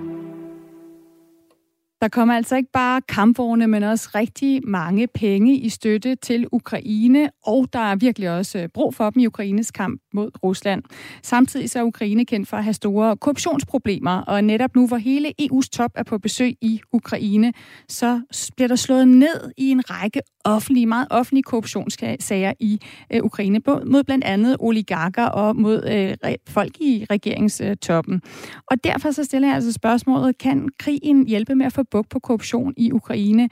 Der 2.01 2.09
kommer 2.09 2.35
altså 2.35 2.57
ikke 2.57 2.73
bare 2.73 3.01
kampvogne, 3.01 3.67
men 3.67 3.83
også 3.83 4.11
rigtig 4.15 4.61
mange 4.65 5.07
penge 5.07 5.57
i 5.57 5.69
støtte 5.69 6.15
til 6.15 6.47
Ukraine, 6.53 7.31
og 7.43 7.67
der 7.73 7.79
er 7.79 7.97
virkelig 7.97 8.31
også 8.31 8.59
øh, 8.59 8.69
brug 8.69 8.95
for 8.95 9.11
dem 9.11 9.23
i 9.23 9.27
Ukraines 9.27 9.71
kamp 9.71 10.01
mod 10.15 10.31
Rusland. 10.43 10.83
Samtidig 11.23 11.71
så 11.71 11.79
er 11.79 11.83
Ukraine 11.83 12.25
kendt 12.25 12.49
for 12.49 12.57
at 12.57 12.65
have 12.65 12.75
store 12.75 13.17
korruptionsproblemer, 13.17 14.21
og 14.21 14.45
netop 14.45 14.77
nu, 14.77 14.87
hvor 14.87 14.97
hele 14.97 15.35
EU's 15.43 15.69
top 15.73 15.91
er 15.95 16.03
på 16.03 16.19
besøg 16.19 16.57
i 16.61 16.81
Ukraine, 16.93 17.53
så 17.89 18.21
bliver 18.57 18.69
der 18.69 18.77
slået 18.77 19.09
ned 19.09 19.53
i 19.57 19.71
en 19.71 19.91
række 19.91 20.21
offentlige, 20.45 20.87
meget 20.87 21.07
offentlige 21.11 21.43
korruptionssager 21.43 22.53
i 22.61 22.81
øh, 23.13 23.25
Ukraine, 23.25 23.61
mod 23.67 24.05
blandt 24.05 24.25
andet 24.25 24.57
oligarker 24.61 25.25
og 25.25 25.57
mod 25.57 25.85
øh, 26.25 26.35
folk 26.49 26.81
i 26.81 27.07
regeringstoppen. 27.11 28.23
Og 28.71 28.85
derfor 28.85 29.11
så 29.11 29.25
stiller 29.25 29.49
jeg 29.49 29.55
altså 29.55 29.73
spørgsmålet, 29.73 30.39
kan 30.39 30.69
krigen 30.79 31.27
hjælpe 31.27 31.55
med 31.55 31.67
at 31.67 31.73
få 31.73 31.83
bugt 31.83 32.09
på 32.09 32.19
korruption 32.19 32.75
i 32.77 32.93
Ukraine? 32.93 33.49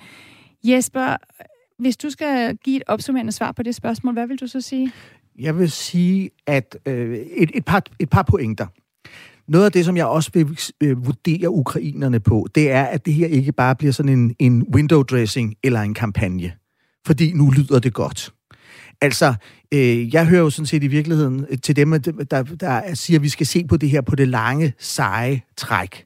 Jesper, 0.65 1.17
hvis 1.79 1.97
du 1.97 2.11
skal 2.11 2.57
give 2.57 2.77
et 2.77 2.83
opsummerende 2.87 3.33
svar 3.33 3.53
på 3.53 3.63
det 3.63 3.75
spørgsmål, 3.75 4.13
hvad 4.13 4.27
vil 4.27 4.41
du 4.41 4.47
så 4.47 4.61
sige? 4.61 4.93
Jeg 5.39 5.59
vil 5.59 5.71
sige, 5.71 6.31
at 6.47 6.77
øh, 6.87 7.19
et, 7.19 7.51
et, 7.55 7.65
par, 7.65 7.83
et 7.99 8.11
par 8.11 8.23
pointer. 8.23 8.67
Noget 9.49 9.65
af 9.65 9.73
det, 9.73 9.85
som 9.85 9.97
jeg 9.97 10.07
også 10.07 10.31
vil 10.35 10.59
øh, 10.81 11.07
vurdere 11.07 11.51
ukrainerne 11.51 12.21
på, 12.21 12.47
det 12.55 12.71
er, 12.71 12.83
at 12.83 13.07
det 13.07 13.15
her 13.15 13.27
ikke 13.27 13.53
bare 13.53 13.77
bliver 13.77 13.93
sådan 13.93 14.13
en, 14.19 14.35
en 14.39 14.67
window 14.75 15.03
dressing 15.03 15.55
eller 15.63 15.81
en 15.81 15.95
kampagne 15.95 16.53
fordi 17.09 17.33
nu 17.33 17.51
lyder 17.51 17.79
det 17.79 17.95
godt. 17.95 18.33
Altså, 19.01 19.35
øh, 19.75 20.15
jeg 20.15 20.27
hører 20.27 20.43
jo 20.43 20.51
sådan 20.51 20.67
set 20.67 20.83
i 20.83 20.87
virkeligheden 20.87 21.47
øh, 21.51 21.59
til 21.59 21.77
dem, 21.77 22.03
der, 22.03 22.43
der 22.43 22.95
siger, 22.95 23.19
at 23.19 23.23
vi 23.23 23.29
skal 23.29 23.47
se 23.47 23.65
på 23.65 23.77
det 23.77 23.91
her 23.91 24.01
på 24.01 24.17
det 24.17 24.29
lange, 24.29 24.73
seje 24.79 25.43
træk. 25.57 26.05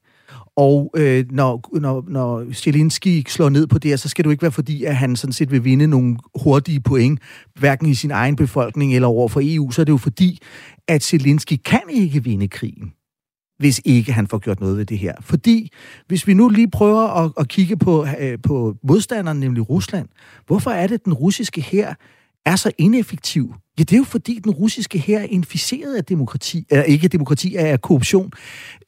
Og 0.57 0.91
øh, 0.97 1.25
når, 1.31 1.79
når, 1.81 2.05
når 2.09 2.53
Zelensky 2.53 3.25
slår 3.29 3.49
ned 3.49 3.67
på 3.67 3.79
det 3.79 3.91
her, 3.91 3.97
så 3.97 4.09
skal 4.09 4.25
det 4.25 4.27
jo 4.27 4.31
ikke 4.31 4.43
være 4.43 4.53
fordi, 4.53 4.85
at 4.85 4.97
han 4.97 5.17
sådan 5.17 5.33
set 5.33 5.51
vil 5.51 5.65
vinde 5.65 5.87
nogle 5.87 6.17
hurtige 6.43 6.81
point, 6.81 7.21
hverken 7.59 7.87
i 7.87 7.95
sin 7.95 8.11
egen 8.11 8.37
befolkning 8.37 8.95
eller 8.95 9.09
over 9.09 9.29
for 9.29 9.41
EU. 9.45 9.71
Så 9.71 9.81
er 9.81 9.85
det 9.85 9.93
jo 9.93 9.97
fordi, 9.97 10.39
at 10.89 11.03
Zelensky 11.03 11.57
kan 11.65 11.83
ikke 11.91 12.25
vinde 12.25 12.49
krigen 12.49 12.93
hvis 13.59 13.81
ikke 13.85 14.13
han 14.13 14.27
får 14.27 14.39
gjort 14.39 14.61
noget 14.61 14.77
ved 14.77 14.85
det 14.85 14.99
her. 14.99 15.15
Fordi 15.21 15.73
hvis 16.07 16.27
vi 16.27 16.35
nu 16.35 16.49
lige 16.49 16.71
prøver 16.71 17.25
at, 17.25 17.33
at 17.39 17.49
kigge 17.49 17.77
på, 17.77 18.07
øh, 18.21 18.39
på 18.43 18.77
modstanderen, 18.83 19.41
nemlig 19.41 19.71
Rusland, 19.71 20.09
hvorfor 20.47 20.71
er 20.71 20.87
det, 20.87 20.95
at 20.95 21.05
den 21.05 21.13
russiske 21.13 21.61
her 21.61 21.95
er 22.47 22.57
så 22.57 22.73
ineffektiv 22.79 23.55
Ja, 23.79 23.83
det 23.83 23.93
er 23.93 23.99
jo 23.99 24.05
fordi, 24.05 24.41
den 24.45 24.53
russiske 24.53 24.99
her 24.99 25.19
er 25.19 25.27
inficeret 25.31 25.95
af 25.95 26.05
demokrati, 26.05 26.67
eller 26.71 26.85
ikke 26.85 27.09
demokrati, 27.09 27.57
af 27.57 27.83
korruption. 27.83 28.33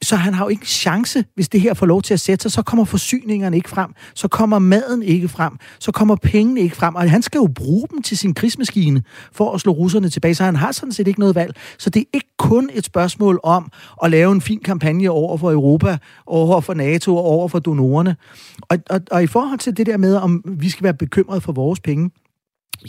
Så 0.01 0.15
han 0.15 0.33
har 0.33 0.45
jo 0.45 0.49
ikke 0.49 0.67
chance, 0.67 1.25
hvis 1.35 1.49
det 1.49 1.61
her 1.61 1.73
får 1.73 1.85
lov 1.85 2.01
til 2.01 2.13
at 2.13 2.19
sætte 2.19 2.43
sig, 2.43 2.51
så 2.51 2.61
kommer 2.61 2.85
forsyningerne 2.85 3.57
ikke 3.57 3.69
frem, 3.69 3.93
så 4.13 4.27
kommer 4.27 4.59
maden 4.59 5.03
ikke 5.03 5.27
frem, 5.27 5.53
så 5.79 5.91
kommer 5.91 6.15
pengene 6.15 6.61
ikke 6.61 6.75
frem, 6.75 6.95
og 6.95 7.11
han 7.11 7.21
skal 7.21 7.39
jo 7.39 7.47
bruge 7.55 7.87
dem 7.91 8.01
til 8.01 8.17
sin 8.17 8.33
krigsmaskine 8.33 9.03
for 9.31 9.53
at 9.53 9.61
slå 9.61 9.71
russerne 9.71 10.09
tilbage, 10.09 10.35
så 10.35 10.43
han 10.43 10.55
har 10.55 10.71
sådan 10.71 10.91
set 10.91 11.07
ikke 11.07 11.19
noget 11.19 11.35
valg. 11.35 11.55
Så 11.77 11.89
det 11.89 11.99
er 11.99 12.05
ikke 12.13 12.29
kun 12.37 12.69
et 12.73 12.85
spørgsmål 12.85 13.39
om 13.43 13.71
at 14.03 14.11
lave 14.11 14.31
en 14.31 14.41
fin 14.41 14.59
kampagne 14.59 15.11
over 15.11 15.37
for 15.37 15.51
Europa, 15.51 15.97
over 16.25 16.61
for 16.61 16.73
NATO 16.73 17.17
og 17.17 17.23
over 17.23 17.47
for 17.47 17.59
donorerne. 17.59 18.15
Og, 18.61 18.77
og, 18.89 19.01
og 19.11 19.23
i 19.23 19.27
forhold 19.27 19.59
til 19.59 19.77
det 19.77 19.85
der 19.85 19.97
med, 19.97 20.15
om 20.15 20.43
vi 20.45 20.69
skal 20.69 20.83
være 20.83 20.93
bekymrede 20.93 21.41
for 21.41 21.51
vores 21.51 21.79
penge, 21.79 22.09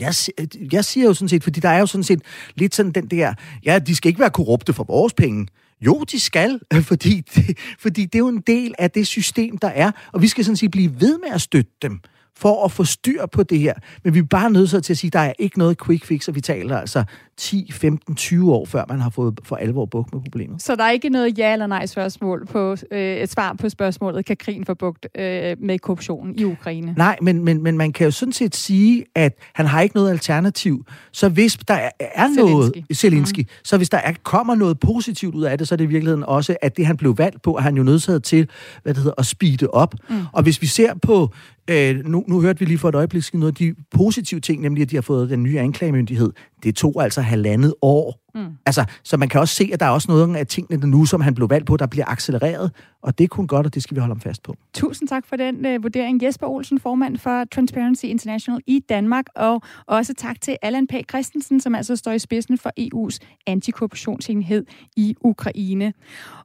jeg, 0.01 0.15
øh, 0.41 0.75
jeg 0.75 0.85
siger 0.85 1.07
jo 1.07 1.15
sådan 1.15 1.29
set, 1.29 1.43
fordi 1.43 1.61
der 1.61 1.69
er 1.69 1.79
jo 1.79 1.87
sådan 1.87 2.05
set 2.05 2.21
lidt 2.55 2.75
sådan 2.75 2.93
den 2.93 3.07
der, 3.07 3.35
ja, 3.65 3.79
de 3.79 3.97
skal 3.97 4.09
ikke 4.09 4.21
være 4.21 4.31
korrupte 4.31 4.73
for 4.73 4.85
vores 4.85 5.13
penge. 5.13 5.47
Jo, 5.81 6.05
de 6.13 6.21
skal, 6.21 6.61
fordi 6.91 7.21
det, 7.35 7.59
fordi 7.79 8.05
det 8.05 8.15
er 8.15 8.19
jo 8.19 8.29
en 8.29 8.43
del 8.47 8.75
af 8.79 8.91
det 8.91 9.07
system, 9.07 9.59
der 9.59 9.69
er, 9.69 9.91
og 10.13 10.23
vi 10.23 10.29
skal 10.29 10.45
sådan 10.45 10.57
set 10.57 10.71
blive 10.71 11.01
ved 11.01 11.19
med 11.19 11.31
at 11.35 11.41
støtte 11.41 11.73
dem 11.83 12.01
for 12.37 12.65
at 12.65 12.73
få 12.73 12.85
styr 12.85 13.27
på 13.27 13.43
det 13.43 13.59
her. 13.59 13.75
Men 14.05 14.15
vi 14.15 14.19
er 14.19 14.23
bare 14.23 14.51
nødt 14.51 14.71
til 14.71 14.93
at 14.93 14.99
sige, 14.99 15.09
at 15.09 15.13
der 15.13 15.19
er 15.19 15.33
ikke 15.39 15.59
noget 15.59 15.85
quick 15.85 16.05
fix, 16.05 16.29
og 16.29 16.35
vi 16.35 16.41
taler 16.41 16.79
altså 16.79 17.05
10, 17.37 17.71
15, 17.73 18.15
20 18.15 18.53
år, 18.53 18.65
før 18.65 18.85
man 18.89 19.01
har 19.01 19.11
fået 19.11 19.41
for 19.45 19.57
alvor 19.57 19.87
bugt 19.87 20.15
med 20.15 20.23
problemet. 20.23 20.63
Så 20.63 20.77
der 20.77 20.85
er 20.85 20.91
ikke 20.91 21.09
noget 21.09 21.39
ja 21.39 21.53
eller 21.53 21.67
nej 21.67 21.87
spørgsmål 21.87 22.47
på, 22.47 22.77
øh, 22.91 23.17
et 23.17 23.31
svar 23.31 23.53
på 23.53 23.69
spørgsmålet, 23.69 24.25
kan 24.25 24.37
krigen 24.37 24.65
få 24.65 24.75
bugt 24.75 25.07
øh, 25.15 25.57
med 25.61 25.79
korruptionen 25.79 26.39
i 26.39 26.45
Ukraine? 26.45 26.95
Nej, 26.97 27.17
men, 27.23 27.45
men, 27.45 27.63
men 27.63 27.77
man 27.77 27.93
kan 27.93 28.05
jo 28.05 28.11
sådan 28.11 28.33
set 28.33 28.57
sige, 28.57 29.05
at 29.15 29.33
han 29.55 29.67
har 29.67 29.81
ikke 29.81 29.97
noget 29.97 30.11
alternativ. 30.11 30.87
Så 31.13 31.29
hvis 31.29 31.57
der 31.69 31.75
er, 31.75 31.91
er 32.01 32.29
noget, 32.37 32.85
Zelensky, 32.95 33.41
mm. 33.41 33.49
så 33.65 33.77
hvis 33.77 33.89
der 33.89 33.99
er, 33.99 34.13
kommer 34.23 34.55
noget 34.55 34.81
positivt 34.81 35.35
ud 35.35 35.45
af 35.45 35.59
det, 35.59 35.69
så 35.69 35.75
er 35.75 35.77
det 35.77 35.85
i 35.85 35.89
virkeligheden 35.89 36.25
også, 36.25 36.57
at 36.63 36.77
det 36.77 36.87
han 36.87 36.97
blev 36.97 37.19
valgt 37.19 37.43
på, 37.43 37.57
er 37.57 37.61
han 37.61 37.77
jo 37.77 37.83
nødsaget 37.83 38.25
til, 38.25 38.49
hvad 38.83 38.95
det 38.95 39.03
hedder, 39.03 39.15
at 39.19 39.27
speede 39.27 39.67
op. 39.67 39.95
Mm. 40.09 40.17
Og 40.33 40.43
hvis 40.43 40.63
vi 40.63 40.67
ser 40.67 40.95
på 40.95 41.33
Øh, 41.71 42.05
nu, 42.05 42.25
nu 42.29 42.41
hørte 42.41 42.59
vi 42.59 42.65
lige 42.65 42.79
for 42.79 42.89
et 42.89 42.95
øjeblik 42.95 43.35
noget 43.35 43.47
af 43.47 43.55
de 43.55 43.75
positive 43.91 44.41
ting, 44.41 44.63
nemlig 44.63 44.83
at 44.83 44.91
de 44.91 44.97
har 44.97 45.03
fået 45.03 45.31
den 45.31 45.43
nye 45.43 45.59
anklagemyndighed. 45.59 46.33
Det 46.63 46.77
tog 46.77 47.03
altså 47.03 47.21
halvandet 47.21 47.75
år. 47.83 48.26
Mm. 48.37 48.47
Altså, 48.67 48.85
så 49.03 49.17
man 49.17 49.29
kan 49.29 49.41
også 49.41 49.55
se, 49.55 49.71
at 49.73 49.81
der 49.81 49.87
er 49.87 49.91
også 49.91 50.11
noget 50.11 50.37
af 50.37 50.47
tingene 50.47 50.87
nu, 50.87 51.05
som 51.05 51.21
han 51.21 51.35
blev 51.35 51.51
valgt 51.51 51.67
på, 51.67 51.77
der 51.77 51.87
bliver 51.87 52.07
accelereret, 52.07 52.73
og 53.03 53.19
det 53.19 53.25
er 53.25 53.29
kun 53.29 53.47
godt, 53.47 53.67
og 53.67 53.75
det 53.75 53.83
skal 53.83 53.95
vi 53.95 54.01
holde 54.01 54.15
ham 54.15 54.21
fast 54.21 54.43
på. 54.43 54.57
Tusind 54.75 55.09
tak 55.09 55.27
for 55.27 55.37
den 55.37 55.67
uh, 55.67 55.83
vurdering. 55.83 56.23
Jesper 56.23 56.47
Olsen, 56.47 56.81
formand 56.81 57.19
for 57.19 57.45
Transparency 57.45 58.05
International 58.05 58.61
i 58.67 58.81
Danmark, 58.89 59.25
og 59.35 59.63
også 59.87 60.15
tak 60.19 60.41
til 60.41 60.57
Allan 60.63 60.87
P. 60.87 60.93
Christensen, 61.11 61.61
som 61.61 61.75
altså 61.75 61.97
står 61.97 62.13
i 62.13 62.19
spidsen 62.19 62.59
for 62.59 62.73
EU's 62.81 63.19
antikorruptionsenhed 63.47 64.67
i 64.97 65.15
Ukraine. 65.21 65.93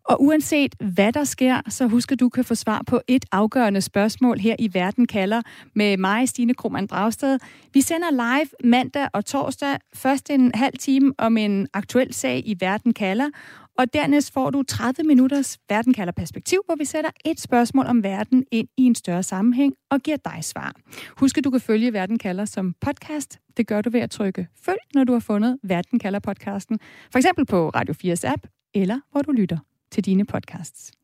Og 0.03 0.23
uanset 0.23 0.75
hvad 0.79 1.13
der 1.13 1.23
sker, 1.23 1.61
så 1.69 1.87
husk 1.87 2.11
at 2.11 2.19
du 2.19 2.29
kan 2.29 2.43
få 2.43 2.55
svar 2.55 2.81
på 2.87 3.01
et 3.07 3.25
afgørende 3.31 3.81
spørgsmål 3.81 4.39
her 4.39 4.55
i 4.59 4.73
Verden 4.73 5.07
kalder 5.07 5.41
med 5.75 5.97
mig, 5.97 6.29
Stine 6.29 6.53
Krohmann 6.53 6.87
Dragsted. 6.87 7.39
Vi 7.73 7.81
sender 7.81 8.11
live 8.11 8.69
mandag 8.71 9.07
og 9.13 9.25
torsdag, 9.25 9.77
først 9.93 10.29
en 10.29 10.51
halv 10.55 10.77
time 10.77 11.13
om 11.17 11.37
en 11.37 11.67
aktuel 11.81 12.13
sag 12.13 12.43
i 12.45 12.55
Verden 12.59 12.93
kalder, 12.93 13.29
og 13.77 13.93
dernæst 13.93 14.33
får 14.33 14.49
du 14.49 14.63
30 14.63 15.03
minutters 15.03 15.59
Verden 15.69 15.93
kalder 15.93 16.13
perspektiv, 16.13 16.61
hvor 16.65 16.75
vi 16.75 16.85
sætter 16.85 17.09
et 17.25 17.39
spørgsmål 17.39 17.85
om 17.85 18.03
verden 18.03 18.45
ind 18.51 18.67
i 18.77 18.83
en 18.83 18.95
større 18.95 19.23
sammenhæng 19.23 19.73
og 19.91 19.99
giver 19.99 20.17
dig 20.17 20.39
svar. 20.41 20.75
Husk, 21.17 21.37
at 21.37 21.43
du 21.43 21.49
kan 21.49 21.61
følge 21.61 21.93
Verden 21.93 22.17
kalder 22.17 22.45
som 22.45 22.75
podcast. 22.81 23.39
Det 23.57 23.67
gør 23.67 23.81
du 23.81 23.89
ved 23.89 23.99
at 23.99 24.11
trykke 24.11 24.47
følg, 24.65 24.79
når 24.93 25.03
du 25.03 25.13
har 25.13 25.19
fundet 25.19 25.57
Verden 25.63 25.99
kalder 25.99 26.19
podcasten. 26.19 26.79
For 27.11 27.19
eksempel 27.19 27.45
på 27.45 27.69
Radio 27.69 27.93
4's 28.03 28.31
app, 28.33 28.47
eller 28.73 28.99
hvor 29.11 29.21
du 29.21 29.31
lytter 29.31 29.57
til 29.91 30.05
dine 30.05 30.25
podcasts. 30.25 31.00